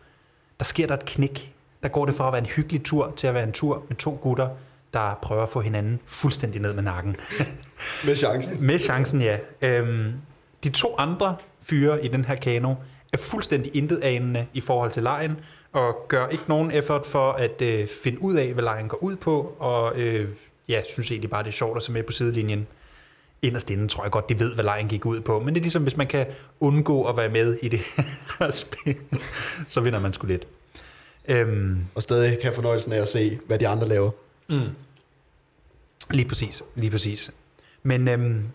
der 0.58 0.64
sker 0.64 0.86
der 0.86 0.94
et 0.94 1.04
knæk. 1.04 1.54
Der 1.82 1.88
går 1.88 2.06
det 2.06 2.14
fra 2.14 2.26
at 2.26 2.32
være 2.32 2.40
en 2.40 2.46
hyggelig 2.46 2.84
tur 2.84 3.12
til 3.16 3.26
at 3.26 3.34
være 3.34 3.44
en 3.44 3.52
tur 3.52 3.84
med 3.88 3.96
to 3.96 4.18
gutter, 4.22 4.48
der 4.92 5.18
prøver 5.22 5.42
at 5.42 5.48
få 5.48 5.60
hinanden 5.60 6.00
fuldstændig 6.06 6.60
ned 6.60 6.74
med 6.74 6.82
nakken. 6.82 7.16
Med 8.06 8.16
chancen. 8.16 8.56
Med 8.60 8.78
chancen, 8.78 9.20
ja. 9.20 9.38
Øhm, 9.62 10.12
de 10.64 10.70
to 10.70 10.94
andre 10.98 11.36
fyre 11.62 12.04
i 12.04 12.08
den 12.08 12.24
her 12.24 12.34
kano 12.34 12.74
er 13.12 13.16
fuldstændig 13.16 13.76
intetanende 13.76 14.46
i 14.54 14.60
forhold 14.60 14.90
til 14.90 15.02
lejen, 15.02 15.38
og 15.72 16.06
gør 16.08 16.26
ikke 16.26 16.44
nogen 16.46 16.70
effort 16.70 17.06
for 17.06 17.32
at 17.32 17.62
øh, 17.62 17.88
finde 18.02 18.22
ud 18.22 18.34
af, 18.34 18.52
hvad 18.52 18.64
lejen 18.64 18.88
går 18.88 19.02
ud 19.02 19.16
på, 19.16 19.56
og 19.58 19.98
øh, 19.98 20.28
ja, 20.68 20.82
synes 20.92 21.10
egentlig 21.10 21.30
bare, 21.30 21.42
det 21.42 21.48
er 21.48 21.52
sjovt 21.52 21.76
at 21.76 21.82
se 21.82 21.92
med 21.92 22.02
på 22.02 22.12
sidelinjen. 22.12 22.66
Inderst 23.42 23.70
inden 23.70 23.88
tror 23.88 24.02
jeg 24.02 24.10
godt, 24.10 24.28
de 24.28 24.38
ved, 24.40 24.54
hvad 24.54 24.64
lejen 24.64 24.88
gik 24.88 25.06
ud 25.06 25.20
på, 25.20 25.40
men 25.40 25.54
det 25.54 25.60
er 25.60 25.62
ligesom, 25.62 25.82
hvis 25.82 25.96
man 25.96 26.06
kan 26.06 26.26
undgå 26.60 27.04
at 27.04 27.16
være 27.16 27.28
med 27.28 27.58
i 27.62 27.68
det 27.68 27.80
her 28.38 28.50
spil, 28.50 28.96
så 29.66 29.80
vinder 29.80 30.00
man 30.00 30.12
sgu 30.12 30.26
lidt. 30.26 30.46
Øhm, 31.30 31.84
Og 31.94 32.02
stadig 32.02 32.38
kan 32.42 32.54
fornøjelsen 32.54 32.92
af 32.92 33.00
at 33.00 33.08
se, 33.08 33.38
hvad 33.46 33.58
de 33.58 33.68
andre 33.68 33.88
laver. 33.88 34.10
Lige 36.10 36.28
præcis, 36.28 36.62
lige 36.74 36.90
præcis. 36.90 37.30
Men 37.82 38.08
øhm, 38.08 38.48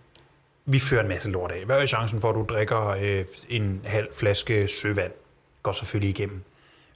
vi 0.66 0.80
fører 0.80 1.02
en 1.02 1.08
masse 1.08 1.30
lort 1.30 1.52
af. 1.52 1.66
Hvad 1.66 1.82
er 1.82 1.86
chancen 1.86 2.22
for, 2.22 2.30
at 2.30 2.36
du 2.36 2.46
drikker 2.50 2.88
øh, 2.88 3.26
en 3.50 3.82
halv 3.84 4.08
flaske 4.14 4.68
søvand? 4.68 5.12
Går 5.64 5.72
selvfølgelig 5.72 6.10
igennem. 6.10 6.42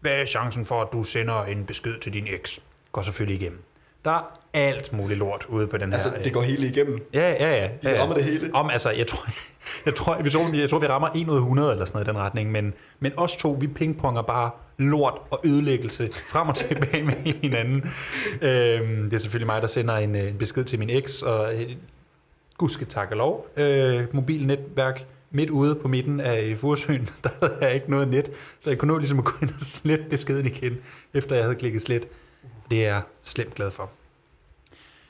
Hvad 0.02 0.12
er 0.12 0.26
chancen 0.26 0.66
for, 0.66 0.82
at 0.82 0.88
du 0.94 1.04
sender 1.04 1.44
en 1.44 1.66
besked 1.66 2.00
til 2.00 2.14
din 2.14 2.28
eks? 2.28 2.60
Går 2.92 3.02
selvfølgelig 3.02 3.42
igennem. 3.42 3.62
Der 4.06 4.12
er 4.12 4.39
alt 4.54 4.94
muligt 4.94 5.20
lort 5.20 5.46
ude 5.50 5.68
på 5.68 5.78
den 5.78 5.94
Altså, 5.94 6.10
her... 6.10 6.18
øh, 6.18 6.24
det 6.24 6.34
går 6.34 6.42
hele 6.42 6.68
igennem. 6.68 7.00
Ja, 7.14 7.32
ja, 7.32 7.56
ja. 7.56 7.70
ja, 7.84 7.92
ja. 7.92 8.02
rammer 8.02 8.16
det 8.16 8.24
hele. 8.24 8.50
Om, 8.54 8.70
altså, 8.70 8.90
jeg 8.90 9.08
tror, 9.08 9.26
jeg 9.86 9.96
tror, 9.96 10.16
jeg 10.24 10.32
tror, 10.32 10.54
jeg 10.54 10.70
tror 10.70 10.80
vi 10.80 10.88
rammer 10.88 11.08
1 11.16 11.28
ud 11.30 11.36
af 11.36 11.40
100 11.40 11.72
eller 11.72 11.86
sådan 11.86 11.98
noget 11.98 12.08
i 12.08 12.10
den 12.10 12.18
retning, 12.18 12.52
men, 12.52 12.74
men 13.00 13.12
os 13.18 13.36
to, 13.36 13.58
vi 13.60 13.68
pingponger 13.68 14.22
bare 14.22 14.52
lort 14.78 15.18
og 15.32 15.40
ødelæggelse 15.44 16.10
frem 16.14 16.50
og 16.50 16.56
tilbage 16.56 17.04
med 17.10 17.14
hinanden. 17.42 17.84
Øhm, 18.42 19.04
det 19.04 19.14
er 19.14 19.20
selvfølgelig 19.20 19.48
mig, 19.48 19.62
der 19.62 19.68
sender 19.68 19.96
en, 19.98 20.16
øh, 20.16 20.28
en 20.28 20.38
besked 20.38 20.64
til 20.64 20.80
min 20.80 20.90
eks, 20.90 21.22
og 21.22 21.54
øh, 21.54 21.70
gudske 22.58 22.86
tak 22.86 23.08
og 23.12 23.18
lov, 23.18 23.48
øh, 23.58 24.04
mobilnetværk 24.14 25.06
midt 25.32 25.50
ude 25.50 25.76
på 25.76 25.88
midten 25.88 26.20
af 26.20 26.56
Furesøen, 26.58 27.10
der 27.24 27.30
havde 27.42 27.58
jeg 27.62 27.74
ikke 27.74 27.92
noget 27.92 28.08
net, 28.08 28.32
så 28.60 28.70
jeg 28.70 28.78
kunne 28.80 28.94
nå 28.94 28.98
ligesom 28.98 29.20
at 29.20 29.26
gå 29.26 29.32
ind 29.42 29.50
og 29.50 29.62
slette 29.62 30.06
beskeden 30.10 30.46
igen, 30.46 30.78
efter 31.14 31.36
jeg 31.36 31.44
havde 31.46 31.56
klikket 31.56 31.82
slet. 31.82 32.08
Det 32.72 32.86
er 32.86 32.94
jeg 32.94 33.02
slemt 33.24 33.56
glad 33.56 33.72
for. 33.72 33.90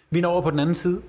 Vi 0.09 0.21
når 0.21 0.31
over 0.31 0.41
på 0.41 0.51
den 0.51 0.59
anden 0.59 0.75
side, 0.75 1.01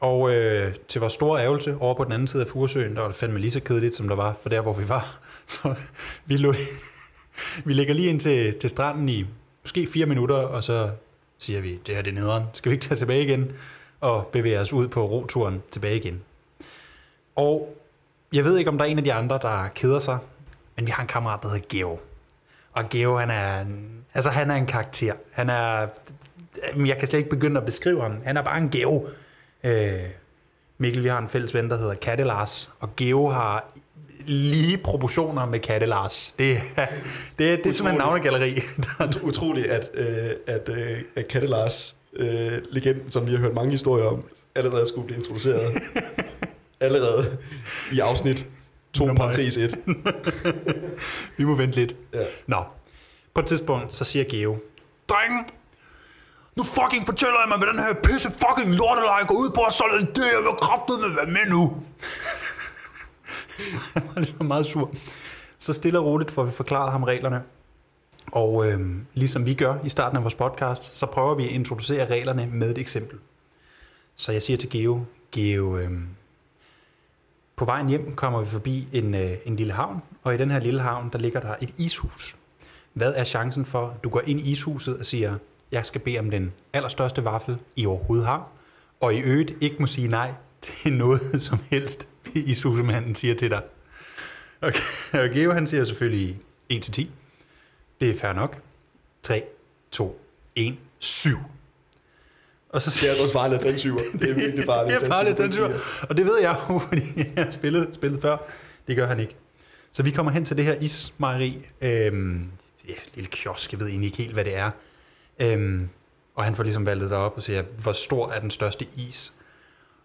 og 0.00 0.34
øh, 0.34 0.74
til 0.88 1.00
vores 1.00 1.12
store 1.12 1.40
ærgelse 1.40 1.76
over 1.80 1.94
på 1.94 2.04
den 2.04 2.12
anden 2.12 2.28
side 2.28 2.42
af 2.42 2.48
Furesøen, 2.48 2.94
der 2.94 3.00
var 3.00 3.08
det 3.08 3.16
fandme 3.16 3.38
lige 3.38 3.50
så 3.50 3.60
kedeligt, 3.60 3.94
som 3.94 4.08
der 4.08 4.16
var 4.16 4.36
for 4.42 4.48
der, 4.48 4.60
hvor 4.60 4.72
vi 4.72 4.88
var. 4.88 5.18
Så 5.46 5.74
vi, 6.26 6.36
lå, 6.36 6.54
vi 7.64 7.72
ligger 7.72 7.94
lige 7.94 8.08
ind 8.08 8.20
til, 8.20 8.58
til 8.58 8.70
stranden 8.70 9.08
i 9.08 9.26
måske 9.62 9.86
fire 9.86 10.06
minutter, 10.06 10.36
og 10.36 10.64
så 10.64 10.90
siger 11.38 11.60
vi, 11.60 11.78
det 11.86 11.94
her 11.94 12.02
det 12.02 12.10
er 12.10 12.14
nederen. 12.14 12.44
Skal 12.52 12.70
vi 12.70 12.74
ikke 12.74 12.86
tage 12.86 12.98
tilbage 12.98 13.24
igen 13.24 13.52
og 14.00 14.26
bevæge 14.26 14.60
os 14.60 14.72
ud 14.72 14.88
på 14.88 15.06
roturen 15.06 15.62
tilbage 15.70 15.96
igen? 15.96 16.22
Og 17.36 17.76
jeg 18.32 18.44
ved 18.44 18.56
ikke, 18.56 18.70
om 18.70 18.78
der 18.78 18.84
er 18.84 18.88
en 18.88 18.98
af 18.98 19.04
de 19.04 19.12
andre, 19.12 19.38
der 19.42 19.68
keder 19.68 19.98
sig, 19.98 20.18
men 20.76 20.86
vi 20.86 20.90
har 20.90 21.02
en 21.02 21.08
kammerat, 21.08 21.42
der 21.42 21.48
hedder 21.48 21.66
Geo. 21.68 21.98
Og 22.72 22.88
Geo, 22.90 23.16
han 23.16 23.30
er 23.30 23.60
en, 23.60 24.04
altså 24.14 24.30
han 24.30 24.50
er 24.50 24.54
en 24.54 24.66
karakter. 24.66 25.14
Han 25.30 25.50
er, 25.50 25.86
jeg 26.86 26.98
kan 26.98 27.08
slet 27.08 27.18
ikke 27.18 27.30
begynde 27.30 27.60
at 27.60 27.66
beskrive 27.66 28.02
ham. 28.02 28.16
Han 28.24 28.36
er 28.36 28.42
bare 28.42 28.58
en 28.58 28.70
Geo. 28.70 29.06
Øh, 29.64 30.00
Mikkel, 30.78 31.02
vi 31.04 31.08
har 31.08 31.18
en 31.18 31.28
fælles 31.28 31.54
ven, 31.54 31.70
der 31.70 31.78
hedder 31.78 31.94
Katte 31.94 32.24
Lars, 32.24 32.70
og 32.80 32.96
Geo 32.96 33.28
har 33.28 33.64
lige 34.26 34.78
proportioner 34.78 35.46
med 35.46 35.58
Katte 35.60 35.86
Lars. 35.86 36.34
Det 36.38 36.60
er, 36.76 36.86
det 37.38 37.52
er, 37.52 37.56
det 37.56 37.66
er 37.66 37.72
simpelthen 37.72 37.90
en 37.90 37.98
navnegalleri. 37.98 38.58
Ut- 39.04 39.22
Utroligt, 39.22 39.66
at, 39.66 39.90
øh, 39.94 40.30
at, 40.46 40.68
øh, 40.68 41.02
at 41.16 41.28
Katte 41.28 41.48
Lars, 41.48 41.96
øh, 42.16 42.52
legenden, 42.70 43.10
som 43.10 43.26
vi 43.26 43.32
har 43.32 43.38
hørt 43.38 43.54
mange 43.54 43.70
historier 43.70 44.04
om, 44.04 44.24
allerede 44.54 44.88
skulle 44.88 45.06
blive 45.06 45.18
introduceret. 45.18 45.82
allerede 46.80 47.38
i 47.92 48.00
afsnit 48.00 48.46
2 48.92 49.06
Nummer 49.06 49.22
parentes 49.22 49.56
1. 49.56 49.78
Vi 51.36 51.44
må 51.44 51.54
vente 51.54 51.76
lidt. 51.76 51.94
Ja. 52.14 52.24
Nå, 52.46 52.62
på 53.34 53.40
et 53.40 53.46
tidspunkt, 53.46 53.94
så 53.94 54.04
siger 54.04 54.24
Geo, 54.28 54.56
Drenge, 55.08 55.44
nu 56.56 56.62
fucking 56.62 57.06
fortæller 57.06 57.40
jeg 57.40 57.48
mig, 57.48 57.58
hvad 57.58 57.68
den 57.68 57.78
her 57.78 57.94
pisse 58.02 58.30
fucking 58.30 58.74
lortelej 58.74 59.24
går 59.28 59.34
ud 59.34 59.50
på, 59.50 59.60
og 59.60 59.72
så 59.72 59.84
er 59.84 59.98
det 59.98 60.16
jeg 60.16 60.42
vil 60.42 60.56
kraftedeme 60.60 61.16
være 61.16 61.26
med 61.26 61.50
nu. 61.50 61.82
Han 63.94 64.02
var 64.06 64.14
ligesom 64.16 64.46
meget 64.46 64.66
sur. 64.66 64.94
Så 65.58 65.72
stille 65.72 65.98
og 65.98 66.04
roligt 66.04 66.30
får 66.30 66.44
vi 66.44 66.50
forklaret 66.50 66.92
ham 66.92 67.02
reglerne. 67.02 67.42
Og 68.32 68.66
øh, 68.66 68.80
ligesom 69.14 69.46
vi 69.46 69.54
gør 69.54 69.74
i 69.84 69.88
starten 69.88 70.16
af 70.16 70.22
vores 70.22 70.34
podcast, 70.34 70.96
så 70.96 71.06
prøver 71.06 71.34
vi 71.34 71.44
at 71.44 71.50
introducere 71.50 72.10
reglerne 72.10 72.46
med 72.52 72.70
et 72.70 72.78
eksempel. 72.78 73.18
Så 74.16 74.32
jeg 74.32 74.42
siger 74.42 74.56
til 74.56 74.70
Geo, 74.70 75.04
Geo, 75.32 75.78
øh, 75.78 75.90
på 77.56 77.64
vejen 77.64 77.88
hjem 77.88 78.14
kommer 78.16 78.40
vi 78.40 78.46
forbi 78.46 78.88
en, 78.92 79.14
øh, 79.14 79.30
en 79.44 79.56
lille 79.56 79.72
havn, 79.72 80.02
og 80.22 80.34
i 80.34 80.38
den 80.38 80.50
her 80.50 80.60
lille 80.60 80.80
havn, 80.80 81.10
der 81.12 81.18
ligger 81.18 81.40
der 81.40 81.54
et 81.62 81.74
ishus. 81.78 82.36
Hvad 82.92 83.12
er 83.16 83.24
chancen 83.24 83.64
for, 83.64 83.86
at 83.86 84.04
du 84.04 84.08
går 84.08 84.22
ind 84.26 84.40
i 84.40 84.50
ishuset 84.50 84.98
og 84.98 85.06
siger, 85.06 85.38
jeg 85.72 85.86
skal 85.86 86.00
bede 86.00 86.18
om 86.18 86.30
den 86.30 86.52
allerstørste 86.72 87.24
vaffel, 87.24 87.58
I 87.76 87.86
overhovedet 87.86 88.26
har, 88.26 88.48
og 89.00 89.14
i 89.14 89.18
øvrigt 89.18 89.52
ikke 89.60 89.76
må 89.80 89.86
sige 89.86 90.08
nej 90.08 90.30
til 90.60 90.92
noget 90.92 91.20
som 91.48 91.58
helst, 91.70 92.08
ishusmanden 92.34 93.14
siger 93.14 93.34
til 93.34 93.50
dig. 93.50 93.62
Okay. 94.62 94.80
Og 95.12 95.30
Geo 95.30 95.52
han 95.52 95.66
siger 95.66 95.84
selvfølgelig 95.84 96.38
1 96.68 96.82
til 96.82 96.92
10. 96.92 97.10
Det 98.00 98.10
er 98.10 98.18
fair 98.18 98.32
nok. 98.32 98.56
3, 99.22 99.44
2, 99.90 100.20
1, 100.54 100.76
7. 100.98 101.36
Og 102.68 102.82
så 102.82 102.90
Det 102.90 102.92
siger 102.92 103.08
er 103.08 103.10
altså 103.10 103.22
også 103.22 103.32
farligt 103.34 103.64
at 103.64 103.78
syver. 103.80 103.98
Det 104.12 104.30
er 104.30 104.34
virkelig 104.34 104.64
farligt 104.64 104.94
det 105.00 105.06
er 105.06 105.10
farligt 105.12 105.40
at 105.40 105.52
tur. 105.52 105.70
Og 106.08 106.16
det 106.16 106.26
ved 106.26 106.40
jeg 106.40 106.56
jo, 106.70 106.78
fordi 106.88 107.02
jeg 107.16 107.44
har 107.44 107.50
spillet, 107.50 107.94
spillet 107.94 108.22
før. 108.22 108.36
Det 108.86 108.96
gør 108.96 109.06
han 109.06 109.20
ikke. 109.20 109.36
Så 109.92 110.02
vi 110.02 110.10
kommer 110.10 110.32
hen 110.32 110.44
til 110.44 110.56
det 110.56 110.64
her 110.64 110.74
ismejeri. 110.74 111.66
Øhm, 111.80 112.46
ja, 112.88 112.94
lille 113.14 113.30
kiosk, 113.30 113.72
jeg 113.72 113.80
ved 113.80 113.88
egentlig 113.88 114.06
ikke 114.06 114.18
helt, 114.18 114.32
hvad 114.32 114.44
det 114.44 114.56
er. 114.56 114.70
Øhm, 115.38 115.88
og 116.34 116.44
han 116.44 116.56
får 116.56 116.62
ligesom 116.62 116.86
valgt 116.86 117.10
derop 117.10 117.32
og 117.36 117.42
siger, 117.42 117.62
hvor 117.78 117.92
stor 117.92 118.30
er 118.30 118.40
den 118.40 118.50
største 118.50 118.86
is? 118.96 119.32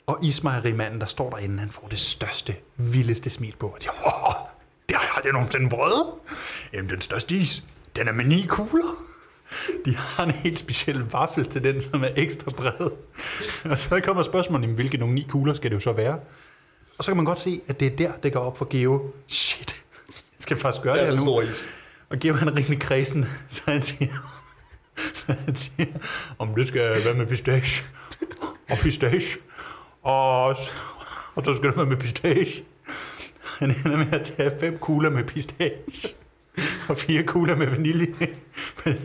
Og 0.07 0.19
ismejerimanden, 0.23 0.99
der 0.99 1.05
står 1.05 1.29
derinde, 1.29 1.59
han 1.59 1.71
får 1.71 1.87
det 1.87 1.99
største, 1.99 2.55
vildeste 2.77 3.29
smil 3.29 3.55
på. 3.59 3.67
Og 3.67 3.77
siger, 3.79 3.91
Åh, 4.07 4.47
det 4.89 4.97
har 4.97 5.03
jeg 5.03 5.11
aldrig 5.15 5.33
nogensinde 5.33 5.69
prøvet. 5.69 6.05
Jamen, 6.73 6.89
den 6.89 7.01
største 7.01 7.35
is, 7.35 7.63
den 7.95 8.07
er 8.07 8.11
med 8.11 8.25
ni 8.25 8.45
kugler. 8.49 9.03
De 9.85 9.95
har 9.95 10.23
en 10.23 10.31
helt 10.31 10.59
speciel 10.59 10.99
vaffel 11.11 11.45
til 11.45 11.63
den, 11.63 11.81
som 11.81 12.03
er 12.03 12.09
ekstra 12.15 12.51
bred. 12.57 12.89
Og 13.71 13.77
så 13.77 14.01
kommer 14.03 14.23
spørgsmålet, 14.23 14.61
jamen, 14.63 14.75
hvilke 14.75 14.97
nogle 14.97 15.15
ni 15.15 15.25
kugler 15.29 15.53
skal 15.53 15.69
det 15.71 15.75
jo 15.75 15.79
så 15.79 15.91
være? 15.91 16.19
Og 16.97 17.03
så 17.03 17.11
kan 17.11 17.15
man 17.17 17.25
godt 17.25 17.39
se, 17.39 17.61
at 17.67 17.79
det 17.79 17.91
er 17.91 17.95
der, 17.95 18.11
det 18.23 18.33
går 18.33 18.39
op 18.39 18.57
for 18.57 18.67
Geo. 18.69 19.11
Shit, 19.27 19.83
jeg 20.07 20.15
skal 20.37 20.57
faktisk 20.57 20.83
gøre 20.83 20.93
Det 20.93 21.01
er 21.01 21.05
det, 21.05 21.11
altså 21.13 21.29
her 21.31 21.37
en 21.39 21.45
nu. 21.45 21.51
stor 21.51 21.51
is. 21.51 21.69
Og 22.09 22.17
giver 22.17 22.33
han 22.33 22.55
rimelig 22.55 22.79
kredsen, 22.79 23.25
så 23.49 23.61
han 23.65 23.81
siger, 23.81 24.40
så 25.13 25.33
han 25.33 25.55
siger, 25.55 25.85
om 26.39 26.55
det 26.55 26.67
skal 26.67 27.05
være 27.05 27.13
med 27.13 27.25
pistache, 27.25 27.85
og 28.69 28.77
pistache, 28.77 29.39
og, 30.01 30.47
og 31.35 31.45
så 31.45 31.55
skal 31.55 31.69
det 31.69 31.77
være 31.77 31.85
med 31.85 31.97
pistache. 31.97 32.63
Han 33.59 33.69
ender 33.69 33.97
med 33.97 34.13
at 34.13 34.23
tage 34.23 34.59
fem 34.59 34.77
kugler 34.77 35.09
med 35.09 35.23
pistache, 35.23 36.15
og 36.89 36.97
fire 36.97 37.23
kugler 37.23 37.55
med 37.55 37.67
vanilje, 37.67 38.15
med, 38.85 38.95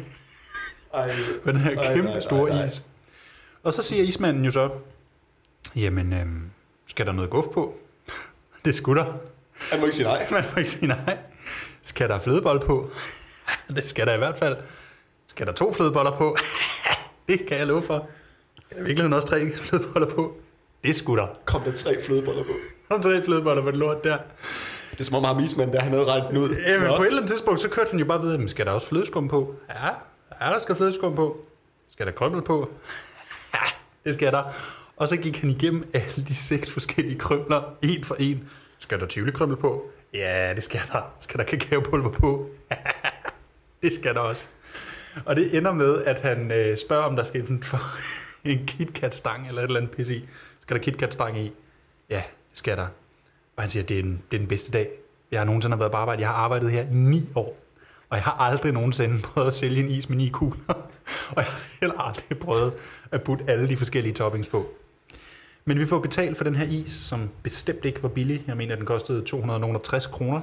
Ej, 0.95 1.11
med 1.45 1.53
den 1.53 1.61
her 1.61 1.79
Ej, 1.79 1.95
kæmpe 1.95 2.11
nej, 2.11 2.21
store 2.21 2.49
nej, 2.49 2.59
nej. 2.59 2.67
is. 2.67 2.85
Og 3.63 3.73
så 3.73 3.83
siger 3.83 4.03
ismanden 4.03 4.45
jo 4.45 4.51
så, 4.51 4.71
jamen, 5.77 6.13
øhm, 6.13 6.51
skal 6.87 7.07
der 7.07 7.13
noget 7.13 7.31
guf 7.31 7.45
på? 7.55 7.79
Det 8.65 8.75
skulle 8.75 9.03
der. 9.03 9.13
Han 9.71 9.81
må 9.81 9.87
ikke 9.87 9.97
sige 9.97 10.07
nej. 10.07 10.27
Man 10.31 10.45
må 10.53 10.59
ikke 10.59 10.71
sige 10.71 10.87
nej. 10.87 11.19
Skal 11.83 12.09
der 12.09 12.19
flødebold 12.19 12.67
på? 12.67 12.91
Det 13.77 13.87
skal 13.87 14.07
der 14.07 14.15
i 14.15 14.19
hvert 14.19 14.39
fald. 14.39 14.57
Skal 15.27 15.47
der 15.47 15.53
to 15.53 15.73
flødeboller 15.73 16.11
på? 16.11 16.37
Det 17.29 17.47
kan 17.47 17.59
jeg 17.59 17.67
love 17.67 17.83
for. 17.83 18.09
Skal 18.67 18.77
der 18.77 18.83
i 18.83 18.87
virkeligheden 18.87 19.13
også 19.13 19.29
tre 19.29 19.53
flødeboller 19.53 20.09
på? 20.09 20.37
Det 20.85 20.97
skulle 20.97 21.23
der. 21.23 21.29
Kom 21.45 21.61
der 21.63 21.73
tre 21.73 22.03
flødeboller 22.05 22.43
på. 22.43 22.53
Og 22.89 23.03
tre 23.03 23.23
flødeboller 23.23 23.63
på 23.63 23.71
det 23.71 23.79
lort 23.79 24.05
der. 24.05 24.19
Det 24.91 25.01
er 25.01 25.05
som 25.05 25.15
om 25.15 25.25
ham 25.25 25.39
ismanden, 25.39 25.75
der 25.75 25.81
han 25.81 25.93
havde 25.93 26.05
regnet 26.05 26.29
den 26.29 26.37
ud. 26.37 26.57
Jamen, 26.67 26.89
Nå. 26.89 26.97
på 26.97 27.03
et 27.03 27.07
eller 27.07 27.19
andet 27.19 27.31
tidspunkt, 27.31 27.61
så 27.61 27.69
kørte 27.69 27.91
han 27.91 28.01
jo 28.01 28.07
bare 28.07 28.21
videre, 28.21 28.39
men 28.39 28.49
skal 28.49 28.67
der 28.67 28.73
også 28.73 28.87
flødeskum 28.89 29.29
på? 29.29 29.55
Ja, 29.69 29.87
ja 30.41 30.53
der 30.53 30.59
skal 30.59 30.75
flødeskum 30.75 31.15
på. 31.15 31.47
Skal 31.89 32.07
der 32.07 32.13
krømmel 32.13 32.43
på? 32.43 32.71
Ja, 33.55 33.61
det 34.05 34.15
skal 34.15 34.33
der. 34.33 34.43
Og 34.97 35.09
så 35.09 35.17
gik 35.17 35.41
han 35.41 35.51
igennem 35.51 35.91
alle 35.95 36.25
de 36.29 36.35
seks 36.35 36.71
forskellige 36.71 37.19
krømler, 37.19 37.63
en 37.83 38.05
for 38.05 38.15
en. 38.15 38.49
Skal 38.79 39.01
der 39.01 39.07
tivoli 39.07 39.33
krømmel 39.33 39.57
på? 39.57 39.91
Ja, 40.15 40.53
det 40.55 40.65
skal 40.65 40.81
der. 40.93 41.15
Skal 41.19 41.39
der 41.39 41.45
kakaopulver 41.45 42.11
på? 42.11 42.51
det 43.83 43.93
skal 43.93 44.15
der 44.15 44.21
også. 44.21 44.47
Og 45.25 45.37
det 45.37 45.57
ender 45.57 45.73
med, 45.73 46.05
at 46.05 46.21
han 46.21 46.51
øh, 46.51 46.77
spørger, 46.77 47.05
om 47.05 47.17
der 47.17 47.25
skal 47.25 47.41
sådan 47.41 47.63
for 47.63 47.81
en 48.51 48.67
KitKat-stang 48.67 49.49
eller 49.49 49.63
et 49.63 49.67
eller 49.67 49.81
andet 49.81 49.97
pisse 49.97 50.17
i. 50.17 50.29
Skal 50.61 50.77
der 50.77 50.83
KitKat-stang 50.83 51.39
i? 51.39 51.53
Ja, 52.11 52.23
det 52.51 52.59
skal 52.59 52.77
der. 52.77 52.87
Og 53.57 53.63
han 53.63 53.71
siger, 53.71 53.83
det 53.83 53.99
er, 53.99 54.03
den, 54.03 54.23
det 54.31 54.37
er 54.37 54.39
den 54.39 54.49
bedste 54.49 54.73
dag. 54.73 54.89
Jeg 55.31 55.41
har 55.41 55.45
nogensinde 55.45 55.79
været 55.79 55.93
på 55.93 55.97
arbejde. 55.99 56.21
Jeg 56.21 56.29
har 56.29 56.37
arbejdet 56.37 56.71
her 56.71 56.83
i 56.83 56.95
ni 56.95 57.29
år. 57.35 57.59
Og 58.11 58.17
jeg 58.17 58.25
har 58.25 58.33
aldrig 58.33 58.73
nogensinde 58.73 59.23
prøvet 59.29 59.49
at 59.49 59.55
sælge 59.55 59.83
en 59.85 59.89
is 59.89 60.09
med 60.09 60.17
ni 60.17 60.29
kugler. 60.29 60.75
Og 61.29 61.37
jeg 61.37 61.45
har 61.45 61.61
heller 61.81 62.01
aldrig 62.01 62.39
prøvet 62.39 62.73
at 63.11 63.23
putte 63.23 63.45
alle 63.49 63.69
de 63.69 63.77
forskellige 63.77 64.15
toppings 64.15 64.49
på. 64.49 64.69
Men 65.65 65.79
vi 65.79 65.87
får 65.87 65.99
betalt 65.99 66.37
for 66.37 66.45
den 66.45 66.55
her 66.55 66.67
is, 66.67 66.93
som 66.93 67.31
bestemt 67.43 67.85
ikke 67.85 68.03
var 68.03 68.09
billig. 68.09 68.45
Jeg 68.47 68.57
mener, 68.57 68.77
den 68.77 68.87
kostede 68.87 69.23
260 69.25 70.07
kroner. 70.07 70.41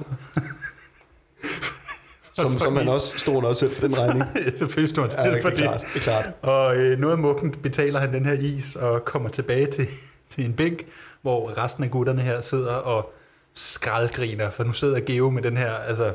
Som, 2.34 2.58
som 2.58 2.76
han 2.76 2.88
også 2.88 3.18
stod 3.18 3.44
også 3.44 3.60
selv 3.60 3.74
for 3.74 3.86
den 3.86 3.98
regning. 3.98 4.24
Selvfølgelig 4.56 4.90
stod 4.90 5.02
han 5.02 5.10
til 5.10 5.20
Ja, 5.24 5.34
det 5.34 5.42
for 5.42 5.48
er 5.48 5.54
klart. 5.54 5.80
Det 5.80 5.96
er 5.96 6.00
klart. 6.00 6.30
Og 6.42 6.76
øh, 6.76 6.98
noget 6.98 7.18
mukkent 7.18 7.62
betaler 7.62 8.00
han 8.00 8.14
den 8.14 8.26
her 8.26 8.32
is 8.32 8.76
og 8.76 9.04
kommer 9.04 9.28
tilbage 9.28 9.66
til, 9.66 9.88
til 10.28 10.44
en 10.44 10.52
bænk, 10.52 10.86
hvor 11.22 11.58
resten 11.58 11.84
af 11.84 11.90
gutterne 11.90 12.22
her 12.22 12.40
sidder 12.40 12.72
og 12.72 13.12
skraldgriner, 13.54 14.50
for 14.50 14.64
nu 14.64 14.72
sidder 14.72 15.00
Geo 15.00 15.30
med 15.30 15.42
den 15.42 15.56
her 15.56 15.72
altså 15.72 16.14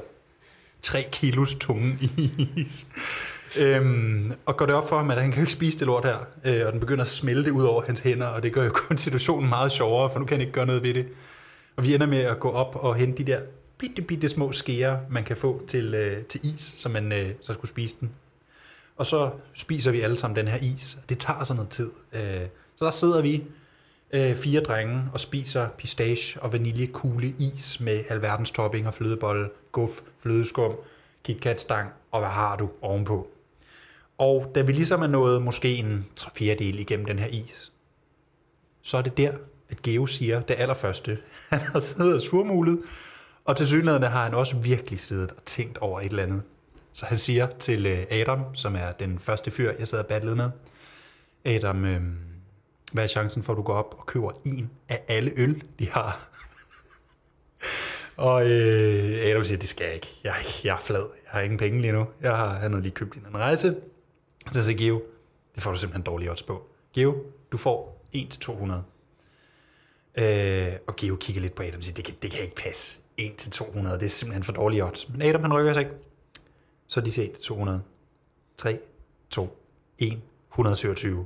3 0.82 1.04
kilos 1.12 1.56
tunge 1.56 1.98
is. 2.56 2.88
Øhm, 3.58 4.34
og 4.46 4.58
går 4.58 4.66
det 4.66 4.76
op 4.76 4.90
for 4.90 4.98
ham, 4.98 5.12
at 5.12 5.22
han 5.22 5.32
kan 5.32 5.38
jo 5.40 5.42
ikke 5.42 5.54
spise 5.54 5.80
det 5.80 5.88
lort 5.88 6.06
her, 6.06 6.18
øh, 6.46 6.66
og 6.66 6.72
den 6.72 6.80
begynder 6.80 7.04
at 7.04 7.10
smelte 7.10 7.54
ud 7.54 7.64
over 7.64 7.84
hans 7.86 8.00
hænder, 8.00 8.28
og 8.28 8.44
det 8.44 8.54
gør 8.54 8.64
jo 8.64 8.72
kun 8.88 8.98
situationen 8.98 9.50
meget 9.50 9.72
sjovere, 9.72 10.10
for 10.10 10.20
nu 10.20 10.26
kan 10.26 10.38
han 10.38 10.42
ikke 10.42 10.54
gøre 10.54 10.66
noget 10.66 10.84
ved 10.84 10.94
det. 10.94 11.06
Og 11.76 11.84
vi 11.84 11.94
ender 11.94 12.08
med 12.08 12.22
at 12.22 12.40
gå 12.40 12.52
op 12.52 12.76
og 12.76 12.96
hente 12.96 13.24
de 13.24 13.32
der 13.32 13.40
bitte, 13.80 14.02
bitte 14.02 14.30
små 14.30 14.52
skeer, 14.52 15.00
man 15.10 15.24
kan 15.24 15.38
få 15.38 15.62
til, 15.68 15.94
øh, 15.94 16.24
til 16.26 16.42
is, 16.56 16.62
så 16.62 16.90
man 16.90 17.12
øh, 17.12 17.32
så 17.42 17.54
skulle 17.54 17.70
spise 17.70 17.96
den. 18.00 18.12
Og 18.98 19.06
så 19.06 19.32
spiser 19.54 19.92
vi 19.92 20.02
alle 20.02 20.18
sammen 20.18 20.36
den 20.36 20.48
her 20.48 20.58
is. 20.58 21.00
Det 21.10 21.20
tager 21.20 21.44
så 21.44 21.54
noget 21.54 21.70
tid. 21.70 21.90
Øh, 22.14 22.48
Så 22.76 22.86
der 22.86 22.92
sidder 22.92 23.22
vi, 23.22 23.44
øh, 24.14 24.36
fire 24.36 24.62
drenge, 24.62 25.04
og 25.13 25.20
spiser 25.20 25.70
pistache 25.78 26.42
og 26.42 26.54
vaniljekugle 26.54 27.34
is 27.39 27.80
med 27.80 28.04
alverdens 28.10 28.52
topping 28.52 28.88
og 28.88 28.94
flødebolle, 28.94 29.50
guf, 29.72 30.00
flødeskum, 30.20 30.74
KitKat-stang 31.24 31.89
og 32.12 32.20
hvad 32.20 32.30
har 32.30 32.56
du 32.56 32.70
ovenpå. 32.82 33.28
Og 34.18 34.52
da 34.56 34.62
vi 34.62 34.72
ligesom 34.72 35.02
er 35.02 35.08
nået 35.08 35.42
måske 35.42 35.76
en 35.76 36.08
tre 36.15 36.32
fjerdedel 36.36 36.80
igennem 36.80 37.06
den 37.06 37.20
her 37.20 37.28
is, 37.28 37.72
så 38.82 38.98
er 38.98 39.02
det 39.02 39.18
der, 39.18 39.32
at 39.70 39.82
Geo 39.82 40.06
siger 40.06 40.42
det 40.42 40.56
allerførste. 40.60 41.18
Han 41.50 41.60
har 41.60 41.80
siddet 41.80 42.15
og 42.15 42.22
surmulet, 42.22 42.80
og 43.45 43.58
til 43.58 43.67
synligheden 43.67 44.04
har 44.04 44.23
han 44.23 44.34
også 44.34 44.58
virkelig 44.58 44.99
siddet 44.99 45.32
og 45.32 45.45
tænkt 45.45 45.78
over 45.78 46.02
et 46.02 46.10
eller 46.10 46.23
andet. 46.23 46.41
Så 46.93 47.06
han 47.06 47.17
siger 47.17 47.47
til 47.47 47.86
øh, 47.86 48.06
Adam, 48.10 48.56
som 48.56 48.75
er 48.75 48.91
den 48.91 49.19
første 49.19 49.52
fyr, 49.52 49.73
jeg 49.80 49.88
sad 49.88 49.99
og 49.99 50.06
battlede 50.06 50.36
med, 50.36 50.49
Adam, 51.45 51.86
øh, 51.86 52.02
hvad 52.91 53.04
er 53.04 53.08
chancen 53.08 53.43
for, 53.43 53.54
at 53.54 53.58
du 53.58 53.62
går 53.62 53.73
op 53.73 53.95
og 53.99 54.06
køber 54.06 54.32
en 54.45 54.69
af 54.89 55.04
alle 55.08 55.32
øl, 55.36 55.63
de 55.80 55.89
har? 55.89 56.30
og 58.17 58.49
øh, 58.49 59.25
Adam 59.25 59.43
siger, 59.43 59.58
det 59.58 59.69
skal 59.69 59.86
jeg 59.86 59.95
ikke. 59.95 60.19
Jeg 60.23 60.36
er, 60.36 60.39
ikke, 60.39 60.60
jeg 60.63 60.75
er 60.75 60.80
flad. 60.80 61.06
Jeg 61.23 61.32
har 61.32 61.41
ingen 61.41 61.60
penge 61.60 61.82
lige 61.82 61.93
nu. 61.93 62.08
Jeg 62.21 62.38
har, 62.38 62.60
han 62.60 62.71
havde 62.71 62.84
lige 62.84 62.93
købt 62.93 63.15
en 63.15 63.25
anden 63.25 63.39
rejse. 63.39 63.75
Så 64.52 64.63
siger 64.63 64.78
Geo, 64.78 65.02
det 65.56 65.63
får 65.63 65.71
du 65.71 65.78
simpelthen 65.78 66.04
dårlige 66.04 66.32
odds 66.32 66.43
på. 66.43 66.67
Geo, 66.93 67.23
du 67.52 67.58
får 67.58 68.06
1-200. 68.15 70.21
Øh, 70.21 70.73
og 70.88 70.95
Geo 70.95 71.15
kigger 71.15 71.41
lidt 71.41 71.56
på 71.56 71.63
Adam 71.63 71.78
og 71.78 71.84
siger, 71.84 71.95
det 71.95 72.06
kan, 72.06 72.15
det 72.21 72.32
kan 72.32 72.41
ikke 72.41 72.56
passe. 72.56 72.99
1-200, 73.19 73.93
det 73.93 74.03
er 74.03 74.08
simpelthen 74.08 74.43
for 74.43 74.53
dårlige 74.53 74.86
odds. 74.86 75.10
Men 75.10 75.21
Adam, 75.21 75.41
han 75.41 75.53
rykker 75.53 75.73
sig 75.73 75.79
ikke. 75.79 75.91
Så 76.88 77.01
de 77.01 77.12
siger 77.12 77.27
1-200. 77.27 77.71
3, 78.58 78.79
2, 79.29 79.58
1, 79.99 80.19
127. 80.51 81.25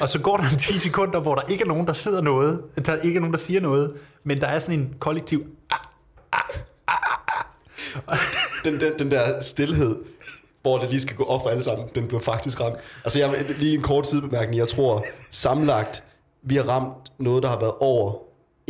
Og 0.00 0.08
så 0.08 0.18
går 0.18 0.36
der 0.36 0.56
10 0.58 0.78
sekunder, 0.78 1.20
hvor 1.20 1.34
der 1.34 1.42
ikke 1.42 1.62
er 1.62 1.68
nogen, 1.68 1.86
der 1.86 1.92
sidder 1.92 2.20
noget. 2.20 2.62
Der 2.86 2.96
ikke 2.96 3.16
er 3.16 3.20
nogen, 3.20 3.32
der 3.32 3.38
siger 3.38 3.60
noget. 3.60 3.96
Men 4.24 4.40
der 4.40 4.46
er 4.46 4.58
sådan 4.58 4.80
en 4.80 4.94
kollektiv... 4.98 5.46
Ah, 5.70 5.78
ah, 6.32 6.96
ah, 8.08 8.18
den, 8.64 8.80
den, 8.80 8.98
den 8.98 9.10
der 9.10 9.40
stillhed, 9.40 9.96
hvor 10.62 10.78
det 10.78 10.90
lige 10.90 11.00
skal 11.00 11.16
gå 11.16 11.24
op 11.24 11.42
for 11.42 11.50
alle 11.50 11.62
sammen, 11.62 11.88
den 11.94 12.08
blev 12.08 12.20
faktisk 12.20 12.60
ramt. 12.60 12.76
Altså 13.04 13.18
jeg 13.18 13.34
lige 13.58 13.74
en 13.74 13.82
kort 13.82 14.06
sidebemærkning. 14.06 14.58
Jeg 14.58 14.68
tror 14.68 15.06
sammenlagt, 15.30 16.04
vi 16.42 16.56
har 16.56 16.62
ramt 16.62 17.12
noget, 17.18 17.42
der 17.42 17.48
har 17.48 17.60
været 17.60 17.74
over 17.80 18.12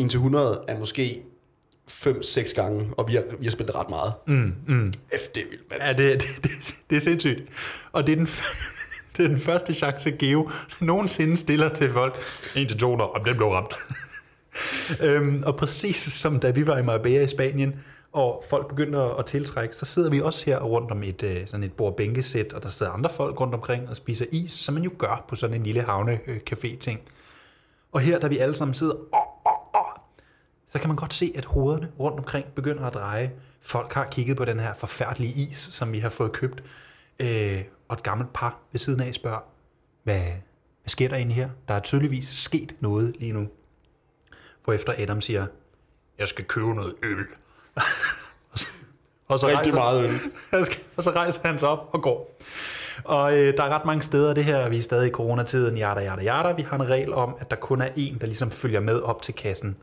1-100 0.00 0.64
af 0.68 0.78
måske 0.78 1.22
5-6 1.90 2.54
gange, 2.54 2.90
og 2.96 3.08
vi 3.08 3.14
har, 3.14 3.22
vi 3.38 3.44
har 3.44 3.50
spillet 3.50 3.74
ret 3.74 3.90
meget. 3.90 4.12
Mm, 4.26 4.54
mm. 4.66 4.92
F, 4.92 5.28
det 5.34 5.42
er 5.42 5.46
vildt, 5.50 5.70
mand. 5.70 5.82
Ja, 5.82 5.92
det, 5.92 6.20
det, 6.22 6.42
det, 6.42 6.76
det 6.90 6.96
er 6.96 7.00
sindssygt. 7.00 7.42
Og 7.92 8.06
det 8.06 8.12
er 8.12 8.16
den, 8.16 8.26
det 9.16 9.24
er 9.24 9.28
den 9.28 9.38
første 9.38 9.74
chance, 9.74 10.10
Geo 10.10 10.50
nogensinde 10.80 11.36
stiller 11.36 11.68
til 11.68 11.92
folk. 11.92 12.16
1 12.56 12.68
200, 12.68 13.10
om 13.10 13.24
den 13.24 13.36
blev 13.36 13.48
ramt. 13.48 13.74
øhm, 15.06 15.42
og 15.46 15.56
præcis 15.56 15.96
som 15.96 16.40
da 16.40 16.50
vi 16.50 16.66
var 16.66 16.78
i 16.78 16.82
Marbella 16.82 17.24
i 17.24 17.28
Spanien, 17.28 17.74
og 18.12 18.44
folk 18.50 18.68
begyndte 18.68 18.98
at, 18.98 19.26
tiltrække, 19.26 19.74
så 19.76 19.84
sidder 19.84 20.10
vi 20.10 20.20
også 20.20 20.44
her 20.46 20.58
rundt 20.58 20.90
om 20.90 21.02
et, 21.02 21.22
øh, 21.22 21.46
sådan 21.46 21.64
et 21.64 21.72
bord-bænkesæt, 21.72 22.52
og 22.52 22.62
der 22.62 22.68
sidder 22.68 22.92
andre 22.92 23.10
folk 23.10 23.40
rundt 23.40 23.54
omkring 23.54 23.88
og 23.88 23.96
spiser 23.96 24.24
is, 24.32 24.52
som 24.52 24.74
man 24.74 24.82
jo 24.82 24.90
gør 24.98 25.24
på 25.28 25.36
sådan 25.36 25.56
en 25.56 25.62
lille 25.62 25.82
havne-café-ting. 25.82 27.00
Og 27.92 28.00
her, 28.00 28.18
da 28.18 28.26
vi 28.26 28.38
alle 28.38 28.54
sammen 28.54 28.74
sidder, 28.74 28.94
åh, 28.94 29.25
så 30.66 30.78
kan 30.78 30.88
man 30.88 30.96
godt 30.96 31.14
se, 31.14 31.32
at 31.34 31.44
hovederne 31.44 31.88
rundt 32.00 32.18
omkring 32.18 32.46
begynder 32.54 32.84
at 32.84 32.94
dreje. 32.94 33.32
Folk 33.60 33.92
har 33.92 34.04
kigget 34.04 34.36
på 34.36 34.44
den 34.44 34.60
her 34.60 34.74
forfærdelige 34.74 35.32
is, 35.50 35.68
som 35.72 35.92
vi 35.92 35.98
har 35.98 36.08
fået 36.08 36.32
købt. 36.32 36.62
Øh, 37.20 37.64
og 37.88 37.94
et 37.94 38.02
gammelt 38.02 38.32
par 38.32 38.58
ved 38.72 38.78
siden 38.78 39.00
af 39.00 39.14
spørger, 39.14 39.40
hvad, 40.04 40.22
hvad 40.22 40.88
sker 40.88 41.08
der 41.08 41.16
egentlig 41.16 41.36
her? 41.36 41.48
Der 41.68 41.74
er 41.74 41.80
tydeligvis 41.80 42.28
sket 42.28 42.74
noget 42.80 43.16
lige 43.18 43.32
nu. 43.32 43.48
Hvorefter 44.64 44.94
Adam 44.98 45.20
siger, 45.20 45.46
jeg 46.18 46.28
skal 46.28 46.44
købe 46.44 46.74
noget 46.74 46.94
øl. 47.02 47.18
og 48.52 48.58
så, 48.58 48.66
og 49.28 49.38
så 49.38 49.46
Rigtig 49.46 49.74
meget 49.74 50.04
øl. 50.04 50.20
og 50.96 51.04
så 51.04 51.10
rejser 51.10 51.40
han 51.44 51.58
sig 51.58 51.68
op 51.68 51.88
og 51.92 52.02
går. 52.02 52.38
Og 53.04 53.38
øh, 53.38 53.56
der 53.56 53.62
er 53.62 53.68
ret 53.68 53.84
mange 53.84 54.02
steder 54.02 54.34
det 54.34 54.44
her, 54.44 54.68
vi 54.68 54.78
er 54.78 54.82
stadig 54.82 55.08
i 55.08 55.10
coronatiden, 55.10 55.76
jada, 55.76 56.00
jada, 56.00 56.22
jada. 56.22 56.52
Vi 56.52 56.62
har 56.62 56.76
en 56.76 56.88
regel 56.88 57.12
om, 57.12 57.36
at 57.38 57.50
der 57.50 57.56
kun 57.56 57.80
er 57.80 57.88
en, 57.96 58.18
der 58.20 58.26
ligesom 58.26 58.50
følger 58.50 58.80
med 58.80 59.00
op 59.02 59.22
til 59.22 59.34
kassen. 59.34 59.76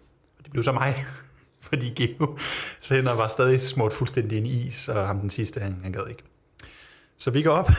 Blev 0.54 0.64
så 0.64 0.72
mig, 0.72 1.06
fordi 1.70 1.90
Geo 1.90 2.38
Sender 2.82 3.14
var 3.14 3.28
stadig 3.28 3.62
smurt 3.62 3.94
fuldstændig 3.94 4.38
ind 4.38 4.48
i 4.48 4.66
is, 4.66 4.90
og 4.90 5.08
ham 5.08 5.20
den 5.20 5.30
sidste, 5.30 5.60
han, 5.60 5.80
han 5.84 5.92
gad 5.92 6.08
ikke. 6.10 6.24
Så 7.18 7.32
vi 7.32 7.42
går 7.42 7.52
op 7.52 7.70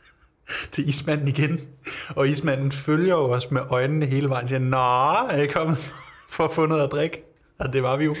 til 0.72 0.88
ismanden 0.88 1.28
igen, 1.28 1.60
og 2.08 2.28
ismanden 2.28 2.72
følger 2.72 3.14
jo 3.14 3.32
os 3.32 3.50
med 3.50 3.62
øjnene 3.70 4.06
hele 4.06 4.28
vejen, 4.28 4.42
og 4.42 4.48
siger, 4.48 4.58
Nå, 4.58 5.28
er 5.30 5.42
I 5.42 5.46
kommet 5.46 5.76
for 6.34 6.44
at 6.44 6.52
få 6.52 6.66
noget 6.66 6.84
at 6.84 6.92
drikke? 6.92 7.22
Og 7.58 7.72
det 7.72 7.82
var 7.82 7.96
vi 7.96 8.04
jo. 8.04 8.16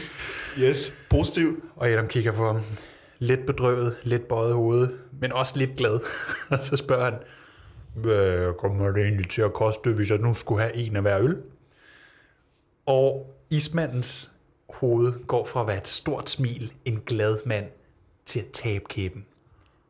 Yes, 0.58 0.94
positiv. 1.10 1.64
Og 1.76 1.88
Adam 1.88 2.08
kigger 2.08 2.32
på 2.32 2.46
ham. 2.52 2.62
Lidt 3.18 3.46
bedrøvet, 3.46 3.96
lidt 4.02 4.28
bøjet 4.28 4.54
hoved, 4.54 4.88
men 5.20 5.32
også 5.32 5.58
lidt 5.58 5.76
glad. 5.76 6.00
og 6.50 6.58
så 6.58 6.76
spørger 6.76 7.04
han, 7.04 7.14
hvad 7.94 8.52
kommer 8.58 8.90
det 8.90 9.02
egentlig 9.02 9.28
til 9.30 9.42
at 9.42 9.52
koste, 9.52 9.92
hvis 9.92 10.10
jeg 10.10 10.18
nu 10.18 10.34
skulle 10.34 10.62
have 10.62 10.76
en 10.76 10.96
af 10.96 11.02
hver 11.02 11.20
øl? 11.20 11.36
Og 12.86 13.35
ismandens 13.50 14.30
hoved 14.68 15.26
går 15.26 15.46
fra 15.46 15.60
at 15.60 15.66
være 15.66 15.76
et 15.76 15.88
stort 15.88 16.30
smil, 16.30 16.72
en 16.84 17.02
glad 17.06 17.38
mand, 17.46 17.66
til 18.26 18.40
at 18.40 18.46
tabe 18.52 18.84
kæben. 18.88 19.24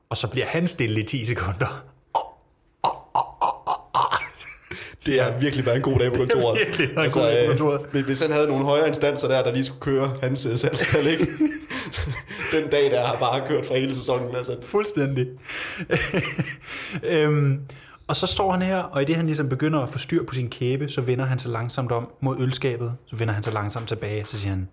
Og 0.09 0.16
så 0.16 0.29
bliver 0.29 0.47
han 0.47 0.66
stille 0.66 1.01
i 1.01 1.03
10 1.03 1.25
sekunder. 1.25 1.85
Det 5.07 5.23
har 5.23 5.38
virkelig 5.40 5.66
været 5.66 5.77
en 5.77 5.83
god 5.83 5.99
dag 5.99 6.12
på 6.12 6.19
kontoret. 6.19 6.59
Altså, 6.59 6.79
virkelig 6.79 6.97
været 6.97 7.07
en 7.07 7.12
god 7.12 7.23
dag 7.23 7.47
på 7.47 7.51
kontoret. 7.51 7.87
øh, 7.95 8.05
hvis 8.05 8.21
han 8.21 8.33
havde 8.33 8.47
nogle 8.47 8.64
højere 8.64 8.88
instanser 8.88 9.29
der, 9.29 9.42
der 9.42 9.53
lige 9.53 9.64
skulle 9.64 9.81
køre 9.81 10.16
hans 10.23 10.47
øh, 10.47 10.59
salgstal, 10.59 11.07
ikke? 11.07 11.27
Den 12.53 12.69
dag, 12.71 12.90
der 12.90 13.07
har 13.07 13.16
bare 13.16 13.47
kørt 13.47 13.66
for 13.66 13.75
hele 13.75 13.95
sæsonen. 13.95 14.37
Altså. 14.37 14.57
Fuldstændig. 14.62 15.27
øhm, 17.03 17.61
og 18.07 18.16
så 18.16 18.27
står 18.27 18.53
han 18.53 18.62
her, 18.62 18.79
og 18.79 19.03
i 19.03 19.05
det 19.05 19.16
han 19.16 19.27
ligesom 19.27 19.49
begynder 19.49 19.81
at 19.81 19.90
få 19.90 19.99
styr 19.99 20.25
på 20.25 20.35
sin 20.35 20.51
kæbe, 20.51 20.88
så 20.88 21.01
vender 21.01 21.25
han 21.25 21.38
sig 21.38 21.51
langsomt 21.51 21.92
om 21.92 22.12
mod 22.21 22.40
ølskabet. 22.40 22.97
Så 23.07 23.16
vender 23.16 23.35
han 23.35 23.42
sig 23.42 23.53
langsomt 23.53 23.88
tilbage, 23.88 24.27
så 24.27 24.38
siger 24.38 24.51
han, 24.51 24.69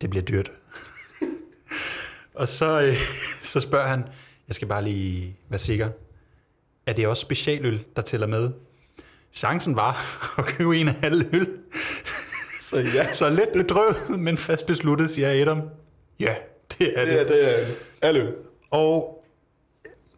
det 0.00 0.10
bliver 0.10 0.22
dyrt. 0.22 0.52
og 2.34 2.48
så, 2.48 2.80
øh, 2.80 2.96
så 3.52 3.60
spørger 3.60 3.86
han, 3.86 4.04
jeg 4.48 4.54
skal 4.54 4.68
bare 4.68 4.84
lige 4.84 5.36
være 5.48 5.58
sikker, 5.58 5.88
er 6.86 6.92
det 6.92 7.06
også 7.06 7.20
specialøl, 7.20 7.84
der 7.96 8.02
tæller 8.02 8.26
med? 8.26 8.50
Chancen 9.32 9.76
var 9.76 10.04
at 10.38 10.44
købe 10.44 10.78
en 10.78 10.88
af 10.88 10.94
alle 11.02 11.28
øl. 11.32 11.48
Så 12.60 12.78
ja, 12.78 13.12
Så 13.12 13.30
lidt 13.30 13.52
bedrøvet, 13.52 13.96
men 14.18 14.38
fast 14.38 14.66
besluttet, 14.66 15.10
siger 15.10 15.42
Adam. 15.42 15.62
Ja, 16.20 16.34
det 16.78 17.00
er 17.00 17.04
det. 17.04 17.28
det 17.28 17.50
er, 17.50 17.64
det 17.64 17.76
er 18.02 18.14
øl. 18.14 18.34
Og 18.70 19.15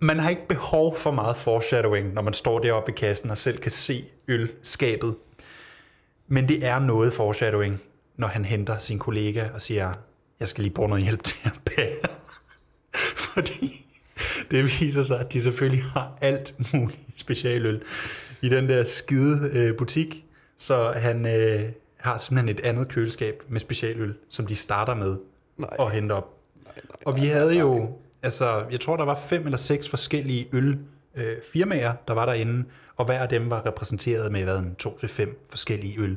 man 0.01 0.19
har 0.19 0.31
ikke 0.31 0.47
behov 0.49 0.97
for 0.97 1.11
meget 1.11 1.37
foreshadowing, 1.37 2.15
når 2.15 2.23
man 2.23 2.35
står 2.35 2.59
deroppe 2.59 2.93
i 2.93 2.95
kassen 2.95 3.31
og 3.31 3.39
selv 3.39 3.59
kan 3.59 3.71
se 3.71 4.05
ølskabet. 4.29 5.15
Men 6.29 6.49
det 6.49 6.67
er 6.67 6.79
noget 6.79 7.13
foreshadowing, 7.13 7.83
når 8.17 8.29
han 8.29 8.45
henter 8.45 8.79
sin 8.79 8.99
kollega 8.99 9.49
og 9.55 9.63
siger, 9.63 9.93
jeg 10.41 10.49
skal 10.49 10.63
lige 10.63 10.75
bruge 10.75 10.89
noget 10.89 11.05
hjælp 11.05 11.23
til 11.23 11.37
at 11.45 11.61
bære. 11.65 12.09
Fordi 13.35 13.87
det 14.51 14.65
viser 14.65 15.03
sig, 15.03 15.21
at 15.21 15.33
de 15.33 15.41
selvfølgelig 15.41 15.85
har 15.85 16.19
alt 16.21 16.75
muligt 16.75 17.01
specialøl 17.17 17.83
i 18.43 18.49
den 18.49 18.69
der 18.69 18.85
skide 18.85 19.51
øh, 19.53 19.77
butik. 19.77 20.25
Så 20.57 20.93
han 20.97 21.27
øh, 21.27 21.63
har 21.97 22.19
simpelthen 22.19 22.57
et 22.57 22.65
andet 22.65 22.89
køleskab 22.89 23.43
med 23.49 23.61
specialøl, 23.61 24.15
som 24.29 24.47
de 24.47 24.55
starter 24.55 24.95
med 24.95 25.17
Nej. 25.57 25.77
og 25.79 25.91
hente 25.91 26.13
op. 26.13 26.35
Og 27.05 27.17
vi 27.17 27.27
havde 27.27 27.59
jo, 27.59 27.99
altså, 28.23 28.65
jeg 28.71 28.81
tror, 28.81 28.97
der 28.97 29.05
var 29.05 29.15
fem 29.15 29.45
eller 29.45 29.59
seks 29.59 29.89
forskellige 29.89 30.49
øl 30.53 30.79
øh, 31.17 31.37
firmaer, 31.53 31.93
der 32.09 32.15
var 32.15 32.27
derinde, 32.27 32.65
og 32.97 33.05
hver 33.05 33.19
af 33.19 33.29
dem 33.29 33.51
var 33.51 33.67
repræsenteret 33.67 34.33
med 34.33 34.45
hvad, 34.45 34.59
en 34.59 34.75
to 34.75 34.99
til 34.99 35.09
fem 35.09 35.47
forskellige 35.51 36.01
øl. 36.01 36.17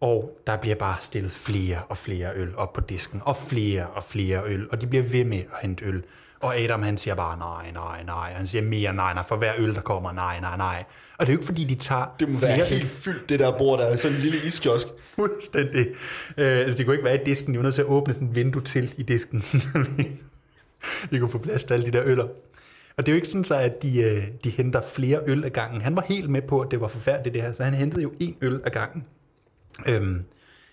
Og 0.00 0.38
der 0.46 0.56
bliver 0.56 0.76
bare 0.76 0.96
stillet 1.00 1.32
flere 1.32 1.78
og 1.88 1.96
flere 1.96 2.30
øl 2.36 2.56
op 2.56 2.72
på 2.72 2.80
disken, 2.80 3.20
og 3.24 3.36
flere 3.36 3.86
og 3.86 4.04
flere 4.04 4.42
øl, 4.46 4.68
og 4.70 4.80
de 4.80 4.86
bliver 4.86 5.04
ved 5.04 5.24
med 5.24 5.38
at 5.38 5.58
hente 5.62 5.84
øl. 5.84 6.02
Og 6.40 6.56
Adam 6.58 6.82
han 6.82 6.98
siger 6.98 7.14
bare 7.14 7.38
nej, 7.38 7.70
nej, 7.74 8.02
nej. 8.02 8.32
Han 8.32 8.46
siger 8.46 8.62
mere 8.62 8.92
nej, 8.92 9.14
nej, 9.14 9.24
for 9.28 9.36
hver 9.36 9.52
øl, 9.58 9.74
der 9.74 9.80
kommer, 9.80 10.12
nej, 10.12 10.40
nej, 10.40 10.56
nej. 10.56 10.84
Og 11.18 11.26
det 11.26 11.28
er 11.28 11.32
jo 11.32 11.38
ikke 11.38 11.46
fordi, 11.46 11.64
de 11.64 11.74
tager 11.74 12.14
Det 12.20 12.28
må 12.28 12.38
være 12.38 12.64
helt 12.64 12.88
fyldt, 12.88 13.28
det 13.28 13.40
der 13.40 13.58
bord 13.58 13.78
der. 13.78 13.84
er 13.84 13.96
Sådan 13.96 14.16
en 14.16 14.22
lille 14.22 14.38
iskiosk. 14.46 14.86
Fuldstændig. 15.14 15.86
Øh, 16.36 16.76
det 16.76 16.86
kunne 16.86 16.94
ikke 16.94 17.04
være 17.04 17.22
i 17.22 17.24
disken. 17.24 17.54
De 17.54 17.58
var 17.58 17.62
nødt 17.62 17.74
til 17.74 17.82
at 17.82 17.88
åbne 17.88 18.14
sådan 18.14 18.28
et 18.28 18.34
vindue 18.34 18.62
til 18.62 18.94
i 18.96 19.02
disken. 19.02 19.44
vi, 21.10 21.18
kunne 21.18 21.30
få 21.30 21.38
plads 21.38 21.64
til 21.64 21.74
alle 21.74 21.86
de 21.86 21.90
der 21.90 22.02
øller. 22.04 22.28
Og 22.96 23.06
det 23.06 23.08
er 23.08 23.12
jo 23.12 23.16
ikke 23.16 23.28
sådan 23.28 23.44
så, 23.44 23.54
at 23.56 23.82
de, 23.82 24.02
øh, 24.02 24.24
de 24.44 24.50
henter 24.50 24.80
flere 24.80 25.20
øl 25.26 25.44
ad 25.44 25.50
gangen. 25.50 25.80
Han 25.80 25.96
var 25.96 26.02
helt 26.02 26.30
med 26.30 26.42
på, 26.42 26.60
at 26.60 26.70
det 26.70 26.80
var 26.80 26.88
forfærdeligt 26.88 27.34
det 27.34 27.42
her, 27.42 27.52
så 27.52 27.64
han 27.64 27.74
hentede 27.74 28.02
jo 28.02 28.12
en 28.20 28.36
øl 28.40 28.60
ad 28.64 28.70
gangen. 28.70 29.04
Øhm, 29.86 30.24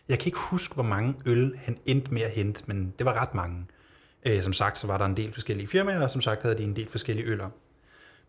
jeg 0.09 0.19
kan 0.19 0.25
ikke 0.25 0.39
huske, 0.39 0.73
hvor 0.73 0.83
mange 0.83 1.15
øl 1.25 1.53
han 1.57 1.77
endte 1.85 2.13
med 2.13 2.21
at 2.21 2.31
hente, 2.31 2.63
men 2.67 2.93
det 2.97 3.05
var 3.05 3.21
ret 3.21 3.35
mange. 3.35 3.65
Øh, 4.25 4.41
som 4.41 4.53
sagt, 4.53 4.77
så 4.77 4.87
var 4.87 4.97
der 4.97 5.05
en 5.05 5.17
del 5.17 5.33
forskellige 5.33 5.67
firmaer, 5.67 6.03
og 6.03 6.11
som 6.11 6.21
sagt 6.21 6.41
havde 6.41 6.57
de 6.57 6.63
en 6.63 6.75
del 6.75 6.87
forskellige 6.89 7.27
øller. 7.27 7.49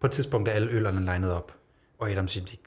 På 0.00 0.06
et 0.06 0.10
tidspunkt 0.12 0.48
er 0.48 0.52
alle 0.52 0.70
øllerne 0.70 1.04
legnet 1.04 1.32
op, 1.32 1.54
og 1.98 2.10
Adam 2.10 2.28
siger, 2.28 2.46
det, 2.46 2.58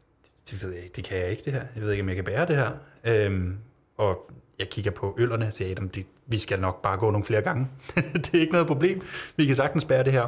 det 0.50 0.64
ved 0.64 0.74
jeg 0.74 0.84
ikke, 0.84 0.96
det 0.96 1.04
kan 1.04 1.18
jeg 1.18 1.32
ikke 1.32 1.44
det 1.46 1.54
her. 1.54 1.66
Jeg 1.76 1.84
ved 1.84 1.92
ikke, 1.92 2.02
om 2.02 2.08
jeg 2.08 2.16
kan 2.16 2.26
bære 2.26 2.46
det 2.46 2.56
her. 2.56 2.72
Øhm, 3.04 3.58
og 3.98 4.32
jeg 4.60 4.70
kigger 4.70 4.92
på 4.92 5.16
øllerne 5.20 5.48
og 5.48 5.54
siger, 5.54 5.72
Adam, 5.72 5.90
det, 5.90 6.06
vi 6.26 6.38
skal 6.38 6.60
nok 6.60 6.82
bare 6.82 6.98
gå 6.98 7.12
nogle 7.12 7.26
flere 7.26 7.42
gange. 7.42 7.68
det 8.14 8.36
er 8.36 8.40
ikke 8.40 8.52
noget 8.52 8.68
problem. 8.68 9.02
Vi 9.36 9.46
kan 9.46 9.56
sagtens 9.56 9.86
bære 9.86 10.04
det 10.04 10.12
her. 10.12 10.28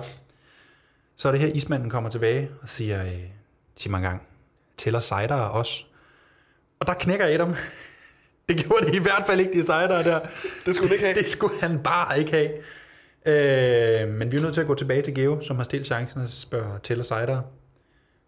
Så 1.15 1.27
er 1.27 1.31
det 1.31 1.41
her, 1.41 1.47
ismanden 1.47 1.89
kommer 1.89 2.09
tilbage 2.09 2.49
og 2.61 2.69
siger, 2.69 3.03
øh, 3.03 3.19
sig 3.77 3.91
mig 3.91 4.01
gang, 4.01 4.21
tæller 4.77 4.99
cider 4.99 5.35
også? 5.35 5.83
Og 6.79 6.88
der 6.88 6.93
knækker 6.93 7.25
Adam. 7.25 7.55
Det 8.49 8.57
gjorde 8.57 8.85
det 8.85 8.95
i 8.95 8.99
hvert 8.99 9.23
fald 9.27 9.39
ikke, 9.39 9.53
de 9.53 9.61
cider 9.61 10.03
der. 10.03 10.19
Det 10.65 10.75
skulle 10.75 10.89
han 10.89 10.93
ikke 10.95 11.05
have. 11.05 11.17
Det 11.17 11.27
skulle 11.27 11.61
han 11.61 11.83
bare 11.83 12.19
ikke 12.19 12.31
have. 12.31 12.49
Øh, 13.25 14.09
men 14.09 14.31
vi 14.31 14.38
er 14.38 14.41
nødt 14.41 14.53
til 14.53 14.61
at 14.61 14.67
gå 14.67 14.75
tilbage 14.75 15.01
til 15.01 15.15
Geo, 15.15 15.41
som 15.41 15.55
har 15.55 15.63
stillet 15.63 15.88
chancen 15.88 16.21
og 16.21 16.29
spørger 16.29 16.77
Tæller 16.77 17.03
cider. 17.03 17.41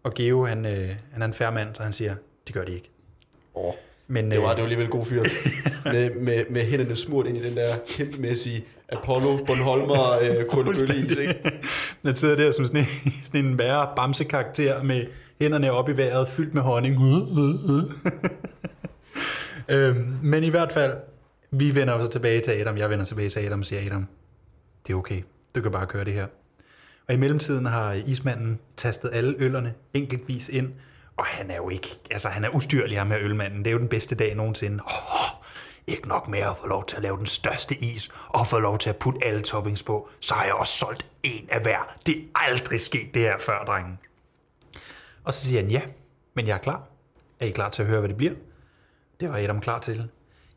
Og 0.02 0.14
Geo, 0.14 0.44
han, 0.44 0.66
øh, 0.66 0.96
han 1.12 1.22
er 1.22 1.26
en 1.26 1.34
færre 1.34 1.52
mand, 1.52 1.74
så 1.74 1.82
han 1.82 1.92
siger, 1.92 2.16
det 2.46 2.54
gør 2.54 2.64
de 2.64 2.72
ikke. 2.72 2.90
Åh, 3.54 3.74
Men, 4.08 4.30
det 4.30 4.42
var, 4.42 4.44
øh, 4.44 4.50
det 4.50 4.58
var 4.58 4.62
alligevel 4.62 4.88
god 4.88 5.04
fyr. 5.04 5.22
med, 5.92 6.14
med, 6.14 6.44
med 6.50 6.62
hænderne 6.62 6.96
smurt 6.96 7.26
ind 7.26 7.36
i 7.36 7.42
den 7.42 7.56
der 7.56 7.76
kæmpemæssige 7.88 8.64
Apollo 8.88 9.36
Bornholmer 9.36 10.18
øh, 10.22 10.44
krøllebølleis, 10.50 11.16
ikke? 11.16 11.60
Den 12.02 12.16
sidder 12.16 12.36
der 12.36 12.50
som 12.50 12.66
sådan 12.66 12.80
en, 12.80 13.12
sådan 13.24 13.44
en 13.44 13.58
værre 13.58 13.88
bamsekarakter 13.96 14.82
med 14.82 15.06
hænderne 15.40 15.72
op 15.72 15.88
i 15.88 15.92
vejret, 15.92 16.28
fyldt 16.28 16.54
med 16.54 16.62
honning. 16.62 17.02
øhm, 19.68 20.16
men 20.22 20.44
i 20.44 20.48
hvert 20.48 20.72
fald, 20.72 20.96
vi 21.50 21.74
vender 21.74 22.04
så 22.04 22.10
tilbage 22.10 22.40
til 22.40 22.50
Adam. 22.50 22.76
Jeg 22.76 22.90
vender 22.90 23.04
tilbage 23.04 23.28
til 23.28 23.40
Adam 23.40 23.58
og 23.58 23.64
siger, 23.64 23.86
Adam, 23.86 24.06
det 24.86 24.92
er 24.92 24.96
okay. 24.96 25.22
Du 25.54 25.60
kan 25.60 25.70
bare 25.70 25.86
køre 25.86 26.04
det 26.04 26.12
her. 26.12 26.26
Og 27.08 27.14
i 27.14 27.16
mellemtiden 27.16 27.66
har 27.66 27.92
ismanden 27.92 28.58
tastet 28.76 29.10
alle 29.12 29.34
øllerne 29.38 29.74
enkeltvis 29.94 30.48
ind, 30.48 30.72
og 31.18 31.24
han 31.24 31.50
er 31.50 31.56
jo 31.56 31.68
ikke, 31.68 31.88
altså 32.10 32.28
han 32.28 32.44
er 32.44 32.48
ustyrlig 32.54 32.98
ham 32.98 33.10
her 33.10 33.18
ølmanden. 33.20 33.58
Det 33.58 33.66
er 33.66 33.72
jo 33.72 33.78
den 33.78 33.88
bedste 33.88 34.14
dag 34.14 34.34
nogensinde. 34.34 34.84
Oh, 34.84 35.44
ikke 35.86 36.08
nok 36.08 36.28
med 36.28 36.38
at 36.38 36.58
få 36.60 36.66
lov 36.66 36.86
til 36.86 36.96
at 36.96 37.02
lave 37.02 37.16
den 37.16 37.26
største 37.26 37.74
is, 37.84 38.10
og 38.28 38.46
få 38.46 38.58
lov 38.58 38.78
til 38.78 38.90
at 38.90 38.96
putte 38.96 39.24
alle 39.24 39.40
toppings 39.40 39.82
på, 39.82 40.08
så 40.20 40.34
har 40.34 40.44
jeg 40.44 40.54
også 40.54 40.78
solgt 40.78 41.06
en 41.22 41.48
af 41.50 41.62
hver. 41.62 41.96
Det 42.06 42.16
er 42.16 42.22
aldrig 42.34 42.80
sket 42.80 43.14
det 43.14 43.22
her 43.22 43.38
før, 43.38 43.64
drengen. 43.64 43.98
Og 45.24 45.32
så 45.32 45.44
siger 45.44 45.62
han, 45.62 45.70
ja, 45.70 45.82
men 46.34 46.46
jeg 46.46 46.54
er 46.54 46.58
klar. 46.58 46.82
Er 47.40 47.46
I 47.46 47.50
klar 47.50 47.68
til 47.68 47.82
at 47.82 47.88
høre, 47.88 47.98
hvad 47.98 48.08
det 48.08 48.16
bliver? 48.16 48.34
Det 49.20 49.28
var 49.28 49.36
Adam 49.36 49.60
klar 49.60 49.78
til. 49.78 50.08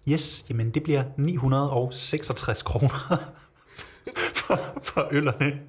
Yes, 0.09 0.45
jamen 0.49 0.71
det 0.71 0.83
bliver 0.83 1.03
966 1.17 2.61
kroner 2.61 2.89
for, 4.35 4.59
for 4.83 5.07
øllerne. 5.11 5.59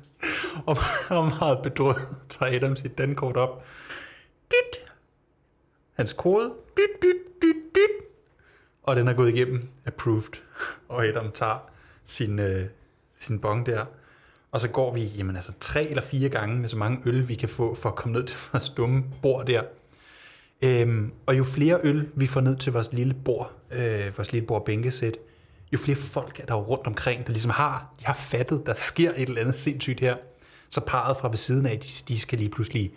Og, 0.67 0.77
og 1.11 1.29
meget 1.29 1.59
bedrøvet 1.63 1.97
tager 2.29 2.57
Adam 2.57 2.77
sit 2.77 2.99
dankort 2.99 3.37
op. 3.37 3.65
Dyt. 4.53 4.93
Hans 5.93 6.13
kode. 6.13 6.53
Dyt, 6.77 7.03
dyt, 7.03 7.43
dyt, 7.43 7.75
dyt. 7.75 8.07
Og 8.83 8.97
den 8.97 9.09
er 9.09 9.13
gået 9.13 9.35
igennem. 9.35 9.69
Approved. 9.87 10.41
Og 10.89 11.07
Adam 11.07 11.31
tager 11.31 11.71
sin, 12.05 12.39
øh, 12.39 12.67
sin 13.17 13.41
bong 13.41 13.67
der. 13.67 13.85
Og 14.51 14.61
så 14.61 14.69
går 14.69 14.93
vi 14.95 15.05
jamen, 15.05 15.37
altså, 15.37 15.53
tre 15.61 15.89
eller 15.89 16.03
fire 16.03 16.29
gange 16.29 16.57
med 16.57 16.69
så 16.69 16.77
mange 16.77 17.03
øl, 17.05 17.29
vi 17.29 17.35
kan 17.35 17.49
få 17.49 17.75
for 17.75 17.89
at 17.89 17.95
komme 17.95 18.13
ned 18.13 18.25
til 18.25 18.39
vores 18.53 18.69
dumme 18.69 19.05
bord 19.23 19.47
der. 19.47 19.63
Øhm, 20.63 21.13
og 21.27 21.39
jo 21.39 21.45
flere 21.45 21.81
øl 21.83 22.09
vi 22.15 22.27
får 22.27 22.41
ned 22.41 22.57
til 22.57 22.73
vores 22.73 22.93
lille 22.93 23.15
bord, 23.15 23.53
øh, 23.71 24.19
vores 24.19 24.33
lille 24.33 24.47
bord 24.47 24.65
bænkesæt, 24.65 25.19
jo 25.73 25.79
flere 25.79 25.97
folk 25.97 26.41
er 26.41 26.47
der 26.47 26.55
rundt 26.55 26.87
omkring, 26.87 27.27
der 27.27 27.33
ligesom 27.33 27.51
har, 27.51 27.95
de 28.01 28.07
har 28.07 28.15
fattet, 28.15 28.63
der 28.67 28.75
sker 28.75 29.11
et 29.11 29.29
eller 29.29 29.41
andet 29.41 29.55
sindssygt 29.55 30.01
her. 30.01 30.17
Så 30.69 30.81
parret 30.81 31.17
fra 31.17 31.29
ved 31.29 31.37
siden 31.37 31.67
af, 31.67 31.79
de, 31.79 31.89
de 32.09 32.19
skal 32.19 32.39
lige 32.39 32.51
pludselig 32.51 32.93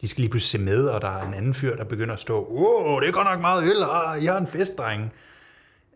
de 0.00 0.08
skal 0.08 0.20
lige 0.20 0.30
pludselig 0.30 0.60
se 0.60 0.64
med, 0.64 0.84
og 0.84 1.00
der 1.00 1.08
er 1.08 1.28
en 1.28 1.34
anden 1.34 1.54
fyr, 1.54 1.76
der 1.76 1.84
begynder 1.84 2.14
at 2.14 2.20
stå, 2.20 2.46
åh, 2.50 3.00
det 3.00 3.08
er 3.08 3.12
godt 3.12 3.26
nok 3.32 3.40
meget 3.40 3.62
øl, 3.64 3.82
og 3.82 4.24
jeg 4.24 4.34
er 4.34 4.40
en 4.40 4.46
festdreng. 4.46 5.12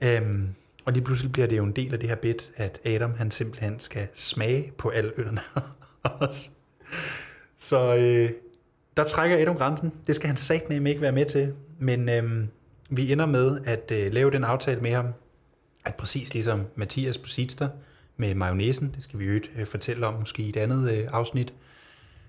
Øhm, 0.01 0.49
og 0.85 0.93
lige 0.93 1.05
pludselig 1.05 1.33
bliver 1.33 1.47
det 1.47 1.57
jo 1.57 1.65
en 1.65 1.73
del 1.73 1.93
af 1.93 2.01
det 2.01 2.09
her 2.09 2.17
bit, 2.17 2.53
at 2.57 2.81
Adam 2.85 3.15
han 3.17 3.31
simpelthen 3.31 3.81
skal 3.81 4.09
smage 4.15 4.73
på 4.79 4.89
alle 4.89 5.13
ølene 5.17 5.41
også. 6.03 6.51
Så 7.59 7.95
øh, 7.95 8.31
der 8.97 9.05
trækker 9.05 9.43
Adam 9.43 9.57
grænsen. 9.57 9.93
Det 10.07 10.15
skal 10.15 10.27
han 10.27 10.37
satme 10.37 10.89
ikke 10.89 11.01
være 11.01 11.13
med 11.13 11.25
til. 11.25 11.55
Men 11.79 12.09
øh, 12.09 12.45
vi 12.91 13.13
ender 13.13 13.27
med 13.27 13.61
at 13.65 13.93
øh, 13.93 14.13
lave 14.13 14.31
den 14.31 14.45
aftale 14.45 14.81
med 14.81 14.93
ham, 14.93 15.07
at 15.85 15.95
præcis 15.95 16.35
ligesom 16.35 16.63
Mathias 16.77 17.19
på 17.19 17.29
Sidster 17.29 17.69
med 18.17 18.35
mayonnaisen, 18.35 18.93
det 18.95 19.03
skal 19.03 19.19
vi 19.19 19.25
jo 19.25 19.41
øh, 19.57 19.67
fortælle 19.67 20.07
om 20.07 20.15
måske 20.15 20.43
i 20.43 20.49
et 20.49 20.57
andet 20.57 20.93
øh, 20.93 21.09
afsnit, 21.13 21.55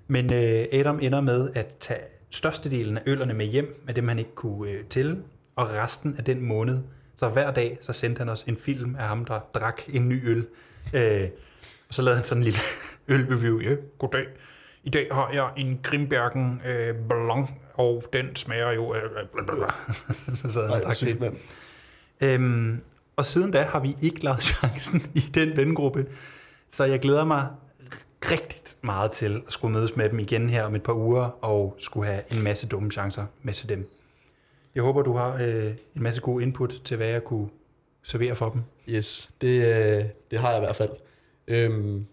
men 0.07 0.33
øh, 0.33 0.65
Adam 0.73 0.99
ender 1.01 1.21
med 1.21 1.49
at 1.55 1.75
tage 1.79 1.99
størstedelen 2.29 2.97
af 2.97 3.01
øllerne 3.05 3.33
med 3.33 3.45
hjem, 3.45 3.83
af 3.87 3.95
dem 3.95 4.07
han 4.07 4.19
ikke 4.19 4.35
kunne 4.35 4.71
øh, 4.71 4.83
tælle, 4.83 5.17
og 5.55 5.69
resten 5.69 6.15
af 6.17 6.23
den 6.23 6.41
måned, 6.41 6.79
så 7.17 7.29
hver 7.29 7.51
dag, 7.51 7.77
så 7.81 7.93
sendte 7.93 8.19
han 8.19 8.29
os 8.29 8.43
en 8.43 8.57
film 8.57 8.95
af 8.95 9.07
ham, 9.07 9.25
der 9.25 9.39
drak 9.53 9.81
en 9.87 10.09
ny 10.09 10.29
øl. 10.29 10.47
Øh, 10.93 11.29
og 11.87 11.93
så 11.93 12.01
lavede 12.01 12.15
han 12.15 12.23
sådan 12.23 12.41
en 12.41 12.43
lille 12.43 12.59
ølreview. 13.07 13.59
Ja, 13.59 13.75
goddag. 13.97 14.25
I 14.83 14.89
dag 14.89 15.07
har 15.11 15.31
jeg 15.33 15.49
en 15.57 15.79
Grimbergen 15.83 16.61
øh, 16.65 16.95
Blanc, 17.09 17.49
og 17.73 18.03
den 18.13 18.35
smager 18.35 18.71
jo... 18.71 18.95
Øh, 18.95 19.01
blablabla. 19.33 19.67
så 20.35 20.53
sad 20.53 20.61
han 20.61 20.69
Nej, 20.69 20.77
og 20.77 20.83
drak 20.83 20.99
det. 20.99 21.33
Øhm, 22.21 22.81
og 23.15 23.25
siden 23.25 23.51
da 23.51 23.63
har 23.63 23.79
vi 23.79 23.95
ikke 24.01 24.23
lavet 24.23 24.43
chancen 24.43 25.03
i 25.13 25.19
den 25.19 25.57
vengruppe 25.57 26.05
Så 26.69 26.85
jeg 26.85 26.99
glæder 26.99 27.25
mig 27.25 27.47
rigtig 28.31 28.77
meget 28.81 29.11
til 29.11 29.41
at 29.47 29.53
skulle 29.53 29.73
mødes 29.73 29.95
med 29.95 30.09
dem 30.09 30.19
igen 30.19 30.49
her 30.49 30.63
om 30.63 30.75
et 30.75 30.83
par 30.83 30.93
uger, 30.93 31.23
og 31.41 31.75
skulle 31.77 32.07
have 32.07 32.21
en 32.37 32.43
masse 32.43 32.67
dumme 32.67 32.91
chancer 32.91 33.25
med 33.43 33.53
til 33.53 33.69
dem. 33.69 33.89
Jeg 34.75 34.83
håber, 34.83 35.01
du 35.01 35.13
har 35.13 35.37
øh, 35.41 35.71
en 35.95 36.03
masse 36.03 36.21
god 36.21 36.41
input 36.41 36.81
til, 36.83 36.97
hvad 36.97 37.07
jeg 37.07 37.23
kunne 37.23 37.47
servere 38.03 38.35
for 38.35 38.49
dem. 38.49 38.61
Yes, 38.89 39.29
det, 39.41 39.47
øh, 39.47 40.05
det 40.31 40.39
har 40.39 40.49
jeg 40.49 40.57
i 40.57 40.65
hvert 40.65 40.75
fald. 40.75 40.89
Øhm, 41.47 42.05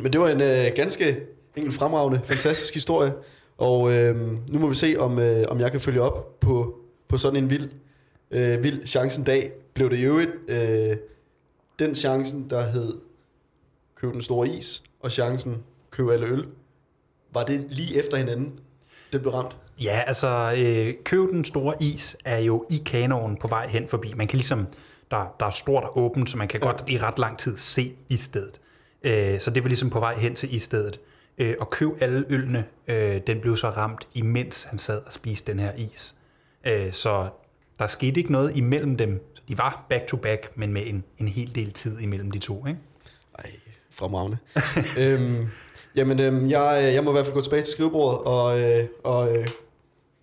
men 0.00 0.12
det 0.12 0.20
var 0.20 0.28
en 0.28 0.40
øh, 0.40 0.72
ganske 0.74 1.20
enkelt 1.56 1.74
fremragende, 1.74 2.20
fantastisk 2.24 2.74
historie. 2.74 3.12
Og 3.58 3.92
øh, 3.92 4.16
nu 4.48 4.58
må 4.58 4.68
vi 4.68 4.74
se, 4.74 4.96
om, 4.98 5.18
øh, 5.18 5.44
om 5.48 5.60
jeg 5.60 5.70
kan 5.70 5.80
følge 5.80 6.02
op 6.02 6.40
på, 6.40 6.78
på 7.08 7.18
sådan 7.18 7.44
en 7.44 7.50
vild, 7.50 7.70
øh, 8.30 8.62
vild 8.62 8.86
chancen 8.86 9.24
dag. 9.24 9.52
Blev 9.74 9.90
det 9.90 9.98
i 9.98 10.04
øvrigt 10.04 10.30
øh, 10.48 10.96
den 11.78 11.94
chancen, 11.94 12.50
der 12.50 12.62
hed 12.62 12.94
køb 14.02 14.12
den 14.12 14.22
store 14.22 14.48
is, 14.48 14.82
og 15.00 15.10
chancen 15.12 15.62
køb 15.90 16.08
alle 16.08 16.26
øl. 16.26 16.46
Var 17.34 17.44
det 17.44 17.66
lige 17.70 17.98
efter 17.98 18.16
hinanden, 18.16 18.60
det 19.12 19.20
blev 19.20 19.32
ramt? 19.32 19.56
Ja, 19.80 20.02
altså, 20.06 20.54
øh, 20.56 20.94
køb 21.04 21.30
den 21.30 21.44
store 21.44 21.74
is 21.80 22.16
er 22.24 22.38
jo 22.38 22.66
i 22.70 22.82
kanonen 22.86 23.36
på 23.36 23.48
vej 23.48 23.66
hen 23.66 23.88
forbi. 23.88 24.12
Man 24.16 24.26
kan 24.26 24.36
ligesom, 24.36 24.66
der, 25.10 25.34
der 25.40 25.46
er 25.46 25.50
stort 25.50 25.84
og 25.84 25.98
åbent, 25.98 26.30
så 26.30 26.36
man 26.36 26.48
kan 26.48 26.60
Ja. 26.62 26.66
godt 26.66 26.84
i 26.88 26.98
ret 26.98 27.18
lang 27.18 27.38
tid 27.38 27.56
se 27.56 27.94
i 28.08 28.16
stedet. 28.16 28.60
Øh, 29.02 29.40
så 29.40 29.50
det 29.50 29.62
var 29.62 29.68
ligesom 29.68 29.90
på 29.90 30.00
vej 30.00 30.14
hen 30.14 30.34
til 30.34 30.54
i 30.54 30.58
stedet. 30.58 31.00
Øh, 31.38 31.54
og 31.60 31.70
køb 31.70 31.90
alle 32.00 32.24
ølene, 32.28 32.64
øh, 32.88 33.20
den 33.26 33.40
blev 33.40 33.56
så 33.56 33.70
ramt, 33.70 34.08
imens 34.14 34.64
han 34.64 34.78
sad 34.78 35.02
og 35.06 35.12
spiste 35.12 35.52
den 35.52 35.60
her 35.60 35.72
is. 35.76 36.14
Øh, 36.66 36.92
så 36.92 37.28
der 37.78 37.86
skete 37.86 38.20
ikke 38.20 38.32
noget 38.32 38.56
imellem 38.56 38.96
dem. 38.96 39.20
De 39.48 39.58
var 39.58 39.86
back 39.88 40.06
to 40.06 40.16
back, 40.16 40.50
men 40.56 40.72
med 40.72 40.82
en, 40.86 41.04
en 41.18 41.28
hel 41.28 41.54
del 41.54 41.72
tid 41.72 42.00
imellem 42.00 42.30
de 42.30 42.38
to. 42.38 42.66
Ikke? 42.66 42.78
Ej, 43.38 43.50
fremragende. 44.02 44.38
øhm, 45.00 45.48
jamen, 45.96 46.20
øhm, 46.20 46.48
jeg, 46.50 46.84
øh, 46.88 46.94
jeg 46.94 47.04
må 47.04 47.10
i 47.10 47.12
hvert 47.12 47.26
fald 47.26 47.34
gå 47.36 47.40
tilbage 47.42 47.62
til 47.62 47.72
skrivebordet 47.72 48.20
og, 48.20 48.60
øh, 48.60 48.84
og 49.04 49.36
øh, 49.36 49.46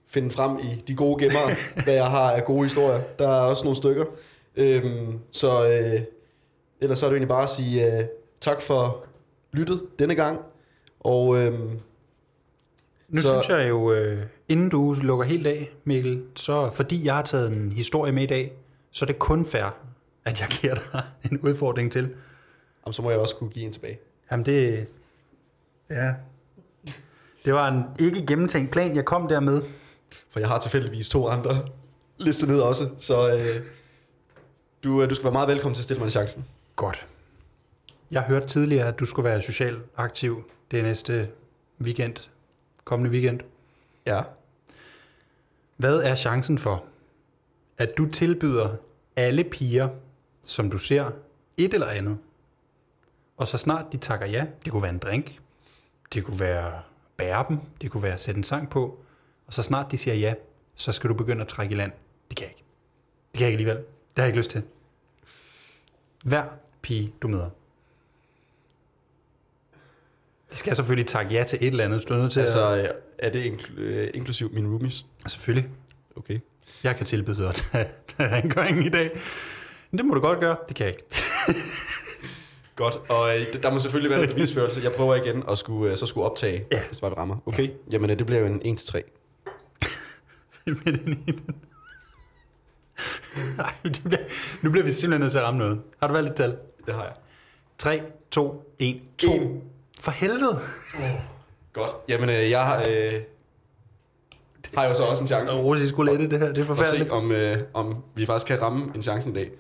finde 0.08 0.32
frem 0.32 0.58
i 0.58 0.84
de 0.88 0.96
gode 0.96 1.24
gemmer, 1.24 1.56
hvad 1.84 1.94
jeg 1.94 2.06
har 2.08 2.32
af 2.32 2.46
gode 2.46 2.64
historier. 2.64 3.02
Der 3.20 3.28
er 3.28 3.42
også 3.42 3.64
nogle 3.64 3.78
stykker. 3.78 4.06
Øhm, 4.56 5.20
så 5.32 5.68
øh, 5.70 6.02
ellers 6.82 7.00
så 7.00 7.06
er 7.06 7.10
det 7.10 7.16
egentlig 7.16 7.30
bare 7.30 7.44
at 7.44 7.50
sige 7.50 7.98
øh, 7.98 8.04
tak 8.42 8.62
for 8.62 9.04
lyttet 9.54 9.82
denne 10.00 10.16
gang. 10.16 10.40
Og 11.00 11.38
øhm, 11.38 11.80
Nu 13.10 13.22
Så- 13.22 13.28
så... 13.28 13.42
synes 13.42 13.60
jeg 13.60 13.70
jo, 13.70 13.94
øh, 13.94 14.18
inden 14.50 14.70
du 14.70 14.96
lukker 15.02 15.26
helt 15.26 15.48
af, 15.48 15.70
Mikkel, 15.84 16.22
så 16.36 16.70
fordi 16.74 17.06
jeg 17.06 17.16
har 17.16 17.22
taget 17.22 17.52
en 17.52 17.72
historie 17.76 18.12
med 18.12 18.24
i 18.24 18.26
dag, 18.26 18.52
så 18.92 19.06
er 19.06 19.08
det 19.08 19.20
kun 19.20 19.46
fair, 19.46 19.78
at 20.26 20.40
jeg 20.40 20.48
giver 20.50 20.76
dig 20.76 21.04
en 21.32 21.40
udfordring 21.40 21.92
til. 21.92 22.10
Jamen, 22.86 22.94
så 22.94 23.02
må 23.02 23.10
jeg 23.10 23.20
også 23.20 23.36
kunne 23.36 23.50
give 23.50 23.66
en 23.66 23.72
tilbage. 23.72 24.00
Jamen 24.32 24.46
det... 24.46 24.88
Ja. 25.90 26.14
Det 27.46 27.54
var 27.54 27.68
en 27.68 27.84
ikke 28.00 28.26
gennemtænkt 28.26 28.72
plan, 28.72 28.96
jeg 28.96 29.06
kom 29.06 29.28
der 29.28 29.40
med. 29.40 29.62
For 30.30 30.40
jeg 30.40 30.50
har 30.50 30.60
tilfældigvis 30.60 31.10
to 31.10 31.28
andre 31.28 31.68
listet 32.18 32.50
ned 32.50 32.60
også. 32.60 32.90
Så 32.98 33.34
øh, 33.34 33.66
du, 34.84 35.02
øh, 35.02 35.10
du 35.10 35.16
skal 35.16 35.24
være 35.24 35.34
meget 35.34 35.48
velkommen 35.48 35.76
til 35.76 35.82
at 35.82 35.84
stille 35.84 36.02
mig 36.02 36.12
chancen. 36.12 36.46
Godt. 36.76 37.08
Jeg 38.12 38.22
hørte 38.22 38.48
tidligere, 38.48 38.88
at 38.88 39.00
du 39.00 39.06
skulle 39.06 39.30
være 39.30 39.42
socialt 39.42 39.84
aktiv 39.98 40.44
det 40.72 40.84
næste 40.84 41.30
weekend. 41.82 42.16
Kommende 42.84 43.12
weekend. 43.12 43.40
Ja. 44.06 44.22
Hvad 45.78 46.00
er 46.00 46.16
chancen 46.16 46.58
for, 46.58 46.84
at 47.78 47.98
du 47.98 48.06
tilbyder 48.06 48.76
alle 49.16 49.44
piger, 49.44 49.90
som 50.44 50.72
du 50.72 50.78
ser, 50.78 51.12
et 51.58 51.74
eller 51.74 51.88
andet, 51.88 52.18
og 53.40 53.48
så 53.48 53.58
snart 53.58 53.86
de 53.92 53.98
takker 53.98 54.26
ja, 54.28 54.46
det 54.66 54.72
kunne 54.72 54.82
være 54.82 54.92
en 54.92 54.98
drink, 54.98 55.40
det 56.14 56.24
kunne 56.24 56.40
være 56.40 56.82
bære 57.18 57.46
dem, 57.50 57.58
det 57.82 57.92
kunne 57.92 58.04
være 58.04 58.14
at 58.14 58.22
sætte 58.22 58.38
en 58.38 58.44
sang 58.44 58.70
på, 58.70 59.00
og 59.48 59.54
så 59.54 59.64
snart 59.64 59.92
de 59.92 59.98
siger 59.98 60.16
ja, 60.16 60.34
så 60.76 60.92
skal 60.92 61.10
du 61.10 61.14
begynde 61.14 61.42
at 61.42 61.48
trække 61.48 61.74
i 61.74 61.78
land. 61.78 61.92
Det 62.30 62.38
kan 62.38 62.44
jeg 62.44 62.52
ikke. 62.52 62.64
Det 63.32 63.38
kan 63.40 63.42
jeg 63.42 63.52
ikke 63.52 63.56
alligevel. 63.62 63.78
Det 63.78 64.18
har 64.18 64.24
jeg 64.24 64.28
ikke 64.28 64.38
lyst 64.40 64.50
til. 64.50 64.64
Hver 66.24 66.44
pige, 66.82 67.14
du 67.22 67.28
møder. 67.28 67.50
De 70.52 70.56
skal 70.56 70.76
selvfølgelig 70.76 71.08
takke 71.08 71.34
ja 71.34 71.44
til 71.44 71.58
et 71.62 71.68
eller 71.68 71.84
andet. 71.86 72.10
Du 72.10 72.14
er 72.14 72.18
nødt 72.18 72.32
til 72.32 72.40
Altså, 72.40 72.68
at... 72.70 72.96
er 73.18 73.30
det 73.30 73.52
inkl- 73.52 73.80
øh, 73.80 74.10
inklusiv 74.14 74.54
mine 74.54 74.70
roomies? 74.70 75.06
Selvfølgelig. 75.28 75.70
Okay. 76.16 76.40
Jeg 76.84 76.96
kan 76.96 77.06
tilbyde 77.06 77.48
at 77.50 77.56
tage 78.08 78.36
rengøringen 78.36 78.86
i 78.86 78.90
dag. 78.90 79.20
Men 79.92 79.98
det 79.98 80.06
må 80.06 80.14
du 80.14 80.22
godt 80.22 80.40
gøre. 80.40 80.58
Det 80.68 80.76
kan 80.76 80.86
jeg 80.86 80.96
ikke. 80.96 81.06
Godt, 82.80 82.96
og 83.10 83.38
øh, 83.38 83.46
der 83.64 83.72
må 83.72 83.80
selvfølgelig 83.80 84.12
være 84.12 84.20
lidt 84.22 84.36
bevisførelse. 84.36 84.82
Jeg 84.84 84.92
prøver 84.92 85.16
igen 85.16 85.44
at 85.50 85.58
skulle, 85.58 85.92
øh, 85.92 85.98
så 85.98 86.06
skulle 86.06 86.26
optage, 86.30 86.66
Ja. 86.72 86.82
hvis 86.86 86.98
det 86.98 87.02
var, 87.02 87.10
det 87.10 87.18
rammer. 87.18 87.36
Okay, 87.46 87.70
jamen 87.92 88.10
øh, 88.10 88.20
det 88.20 88.26
bliver 88.26 88.40
jo 88.42 88.46
en 88.46 88.78
1-3. 88.78 89.02
Med 90.66 90.94
den 90.94 91.24
ene. 91.28 91.40
Ej, 93.60 93.74
det 93.84 94.02
bliver, 94.04 94.20
nu 94.62 94.72
bliver 94.72 94.84
vi 94.86 94.92
simpelthen 94.92 95.22
nødt 95.22 95.32
til 95.32 95.40
at 95.40 95.46
ramme 95.46 95.60
noget. 95.60 95.82
Har 96.00 96.08
du 96.08 96.14
valgt 96.14 96.30
et 96.30 96.36
tal? 96.36 96.58
Det 96.86 96.94
har 96.94 97.04
jeg. 97.04 97.14
3, 97.78 98.02
2, 98.32 98.74
1, 98.80 99.02
2. 99.18 99.32
En. 99.34 99.62
For 100.00 100.12
helvede. 100.12 100.60
Godt. 101.74 101.92
Jamen, 102.08 102.30
øh, 102.30 102.50
jeg 102.50 102.64
har, 102.66 102.78
øh, 102.78 103.14
har 104.78 104.88
jo 104.88 104.94
så 104.96 105.04
også 105.04 105.24
en 105.24 105.28
chance 105.28 105.54
Og 105.54 105.66
Rosi 105.66 105.88
skulle 105.88 106.12
lette 106.12 106.30
det 106.30 106.40
her. 106.40 106.48
Det 106.54 106.58
er 106.58 106.66
forfærdeligt. 106.66 107.08
se, 107.10 107.14
om, 107.14 107.32
øh, 107.32 107.58
om 107.74 107.96
vi 108.16 108.26
faktisk 108.26 108.48
kan 108.48 108.62
ramme 108.62 108.92
en 108.96 109.02
chance 109.02 109.30
i 109.30 109.34
dag. 109.34 109.52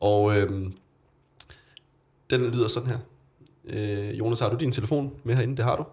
Og 0.00 0.38
øh, 0.38 0.50
den 2.30 2.50
lyder 2.50 2.68
sådan 2.68 2.88
her. 2.88 2.98
Øh, 3.64 4.18
Jonas, 4.18 4.40
har 4.40 4.48
du 4.50 4.56
din 4.56 4.72
telefon 4.72 5.12
med 5.24 5.34
herinde? 5.34 5.56
Det 5.56 5.64
har 5.64 5.76
du. 5.76 5.84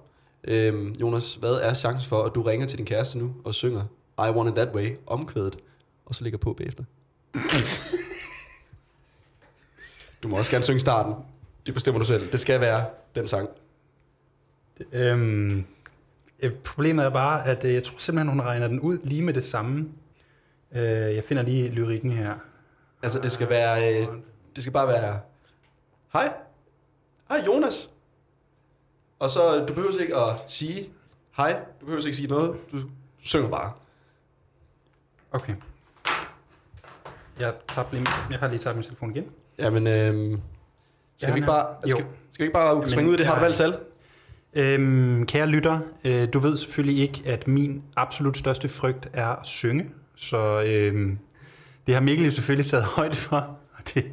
Øh, 0.43 1.01
Jonas, 1.01 1.35
hvad 1.35 1.53
er 1.53 1.73
chancen 1.73 2.09
for, 2.09 2.23
at 2.23 2.35
du 2.35 2.41
ringer 2.41 2.67
til 2.67 2.77
din 2.77 2.85
kæreste 2.85 3.17
nu 3.17 3.33
og 3.43 3.55
synger 3.55 3.81
I 4.17 4.29
Want 4.29 4.49
It 4.49 4.55
That 4.55 4.75
Way, 4.75 4.95
omkvædet, 5.07 5.57
og 6.05 6.15
så 6.15 6.23
lægger 6.23 6.39
på 6.39 6.53
bagefter? 6.53 6.83
du 10.23 10.27
må 10.27 10.37
også 10.37 10.51
gerne 10.51 10.65
synge 10.65 10.79
starten. 10.79 11.13
Det 11.65 11.73
bestemmer 11.73 11.99
du 11.99 12.05
selv. 12.05 12.31
Det 12.31 12.39
skal 12.39 12.61
være 12.61 12.85
den 13.15 13.27
sang. 13.27 13.49
Øhm, 14.91 15.65
øh, 16.39 16.51
problemet 16.53 17.05
er 17.05 17.09
bare, 17.09 17.47
at 17.47 17.63
øh, 17.63 17.73
jeg 17.73 17.83
tror 17.83 17.95
simpelthen, 17.97 18.29
hun 18.29 18.41
regner 18.41 18.67
den 18.67 18.79
ud 18.79 18.97
lige 19.03 19.21
med 19.21 19.33
det 19.33 19.45
samme. 19.45 19.89
Øh, 20.71 20.81
jeg 21.15 21.23
finder 21.23 21.43
lige 21.43 21.69
lyrikken 21.69 22.11
her. 22.11 22.33
Altså, 23.03 23.19
det 23.19 23.31
skal 23.31 23.49
være... 23.49 24.01
Øh, 24.01 24.07
det 24.55 24.63
skal 24.63 24.73
bare 24.73 24.87
være... 24.87 25.19
Hej. 26.13 26.33
Hej, 27.29 27.43
Jonas. 27.47 27.89
Og 29.19 29.29
så, 29.29 29.65
du 29.67 29.73
behøver 29.73 30.01
ikke 30.01 30.15
at 30.15 30.35
sige 30.47 30.89
hej. 31.37 31.59
Du 31.81 31.85
behøver 31.85 32.05
ikke 32.05 32.17
sige 32.17 32.27
noget. 32.27 32.57
Du 32.71 32.77
synger 33.19 33.49
bare. 33.49 33.71
Okay. 35.31 35.53
Jeg, 37.39 37.53
tabte 37.69 37.95
lige, 37.95 38.07
jeg 38.29 38.39
har 38.39 38.47
lige 38.47 38.59
taget 38.59 38.75
min 38.75 38.83
telefon 38.83 39.11
igen. 39.15 39.25
Jamen, 39.59 39.87
øh, 39.87 39.93
skal, 41.17 41.27
Ja, 41.27 41.33
vi 41.33 41.37
ikke 41.37 41.47
bare, 41.47 41.67
jo. 41.85 41.89
skal, 41.89 42.05
skal 42.31 42.43
vi 42.43 42.47
ikke 42.47 42.53
bare 42.53 42.87
springe 42.87 43.09
ud 43.09 43.15
i 43.15 43.17
det? 43.17 43.25
Har 43.25 43.35
du 43.35 43.41
valgt 43.41 43.57
tal? 43.57 43.77
Øhm, 44.53 45.25
kære 45.25 45.47
lytter, 45.47 45.79
øh, 46.03 46.33
du 46.33 46.39
ved 46.39 46.57
selvfølgelig 46.57 47.01
ikke, 47.01 47.21
at 47.25 47.47
min 47.47 47.83
absolut 47.95 48.37
største 48.37 48.69
frygt 48.69 49.09
er 49.13 49.27
at 49.27 49.47
synge. 49.47 49.89
Så 50.15 50.61
øhm, 50.61 51.19
det 51.87 51.93
har 51.93 52.01
Mikkel 52.01 52.25
jo 52.25 52.31
selvfølgelig 52.31 52.65
taget 52.69 52.85
højde 52.85 53.15
for. 53.15 53.57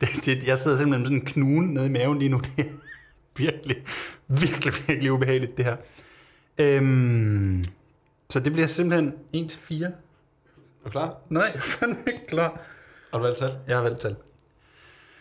Det, 0.00 0.10
det, 0.24 0.24
det, 0.24 0.46
jeg 0.46 0.58
sidder 0.58 0.76
simpelthen 0.76 1.00
med 1.00 1.06
sådan 1.06 1.18
en 1.18 1.26
knuden 1.26 1.74
nede 1.74 1.86
i 1.86 1.88
maven 1.88 2.18
lige 2.18 2.28
nu. 2.28 2.40
Det 2.56 2.66
er 2.66 2.70
virkelig, 3.36 3.76
virkelig, 4.28 4.72
virkelig 4.88 5.12
ubehageligt, 5.12 5.56
det 5.56 5.64
her. 5.64 5.76
Øhm, 6.58 7.64
så 8.30 8.40
det 8.40 8.52
bliver 8.52 8.66
simpelthen 8.66 9.14
1 9.32 9.50
til 9.50 9.58
4. 9.58 9.86
Er 9.86 9.90
du 10.84 10.90
klar? 10.90 11.14
Nej, 11.28 11.42
jeg 11.54 11.54
er 11.54 11.60
fandme 11.60 11.98
ikke 12.06 12.26
klar. 12.26 12.60
Har 13.12 13.18
du 13.18 13.24
valgt 13.24 13.38
tal? 13.38 13.58
Jeg 13.66 13.76
har 13.76 13.82
valgt 13.82 14.00
tal. 14.00 14.16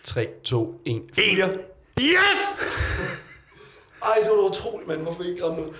3, 0.03 0.27
2, 0.43 0.81
1, 0.85 1.03
4. 1.15 1.25
Yes! 1.99 2.17
Ej, 4.03 4.15
det 4.21 4.29
var 4.29 4.35
da 4.35 4.49
utroligt, 4.49 4.87
mand. 4.87 5.01
Hvorfor 5.01 5.23
ikke 5.23 5.43
ramme 5.43 5.57
noget? 5.57 5.75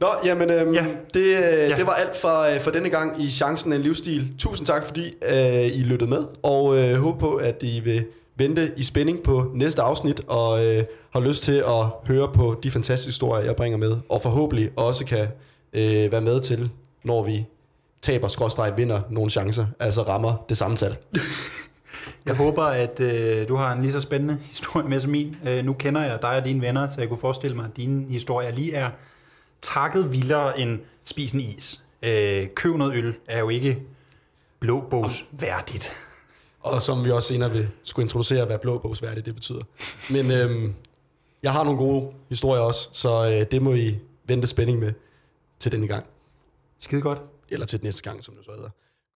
Nå, 0.00 0.06
jamen, 0.24 0.50
øhm, 0.50 0.74
Ja. 0.74 0.84
det, 1.14 1.20
øh, 1.20 1.32
Ja. 1.34 1.76
det 1.76 1.86
var 1.86 1.92
alt 1.92 2.16
for, 2.16 2.54
øh, 2.54 2.60
for 2.60 2.70
denne 2.70 2.88
gang 2.88 3.22
i 3.22 3.30
Chancen 3.30 3.72
en 3.72 3.80
livsstil. 3.80 4.34
Tusind 4.38 4.66
tak, 4.66 4.84
fordi 4.84 5.14
øh, 5.32 5.66
I 5.66 5.82
lyttede 5.82 6.10
med, 6.10 6.24
og 6.42 6.78
øh, 6.78 6.94
håber 6.96 7.18
på, 7.18 7.34
at 7.34 7.56
I 7.62 7.80
vil 7.80 8.04
vente 8.36 8.72
i 8.76 8.82
spænding 8.82 9.22
på 9.22 9.50
næste 9.54 9.82
afsnit, 9.82 10.20
og 10.28 10.66
øh, 10.66 10.84
har 11.12 11.20
lyst 11.20 11.42
til 11.44 11.56
at 11.66 11.84
høre 12.06 12.28
på 12.34 12.60
de 12.62 12.70
fantastiske 12.70 13.08
historier, 13.08 13.44
jeg 13.44 13.56
bringer 13.56 13.78
med, 13.78 13.96
og 14.08 14.22
forhåbentlig 14.22 14.70
også 14.76 15.04
kan 15.04 15.26
øh, 15.72 16.12
være 16.12 16.20
med 16.20 16.40
til, 16.40 16.70
når 17.04 17.22
vi 17.22 17.46
taber, 18.02 18.28
skråstreg, 18.28 18.72
vinder 18.76 19.00
nogle 19.10 19.30
chancer, 19.30 19.66
altså 19.80 20.02
rammer 20.02 20.44
det 20.48 20.56
samme 20.56 20.76
tal. 20.76 20.96
Jeg 22.26 22.34
håber, 22.36 22.62
at 22.62 23.00
øh, 23.00 23.48
du 23.48 23.56
har 23.56 23.72
en 23.72 23.82
lige 23.82 23.92
så 23.92 24.00
spændende 24.00 24.38
historie 24.50 24.88
med 24.88 25.00
som 25.00 25.10
min. 25.10 25.36
Øh, 25.46 25.64
nu 25.64 25.72
kender 25.72 26.02
jeg 26.02 26.18
dig 26.22 26.30
og 26.30 26.44
dine 26.44 26.60
venner, 26.60 26.88
så 26.88 26.94
jeg 27.00 27.08
kunne 27.08 27.18
forestille 27.20 27.56
mig, 27.56 27.64
at 27.64 27.76
dine 27.76 28.04
historier 28.08 28.52
lige 28.52 28.74
er 28.74 28.88
takket 29.62 30.12
vildere 30.12 30.60
end 30.60 30.80
spis 31.04 31.32
en 31.32 31.40
is. 31.40 31.84
Øh, 32.02 32.46
køb 32.54 32.74
noget 32.76 32.94
øl 32.96 33.14
er 33.26 33.38
jo 33.40 33.48
ikke 33.48 33.82
blåbogs 34.60 35.24
værdigt. 35.32 35.92
Og 36.60 36.82
som 36.82 37.04
vi 37.04 37.10
også 37.10 37.28
senere 37.28 37.50
vil 37.50 37.70
skulle 37.82 38.04
introducere, 38.04 38.46
hvad 38.46 38.58
blåbogsværdigt 38.58 39.26
det 39.26 39.34
betyder. 39.34 39.62
Men 40.10 40.30
øhm, 40.30 40.74
Jeg 41.42 41.52
har 41.52 41.64
nogle 41.64 41.78
gode 41.78 42.12
historier 42.28 42.62
også, 42.62 42.88
så 42.92 43.30
øh, 43.30 43.46
det 43.50 43.62
må 43.62 43.74
I 43.74 43.98
vente 44.24 44.46
spænding 44.46 44.78
med 44.78 44.92
til 45.60 45.72
denne 45.72 45.88
gang. 45.88 46.06
Skide 46.78 47.00
godt. 47.00 47.18
Eller 47.48 47.66
til 47.66 47.78
den 47.78 47.86
næste 47.86 48.02
gang, 48.02 48.24
som 48.24 48.34
det 48.34 48.44
så 48.44 48.50
hedder. 48.50 48.70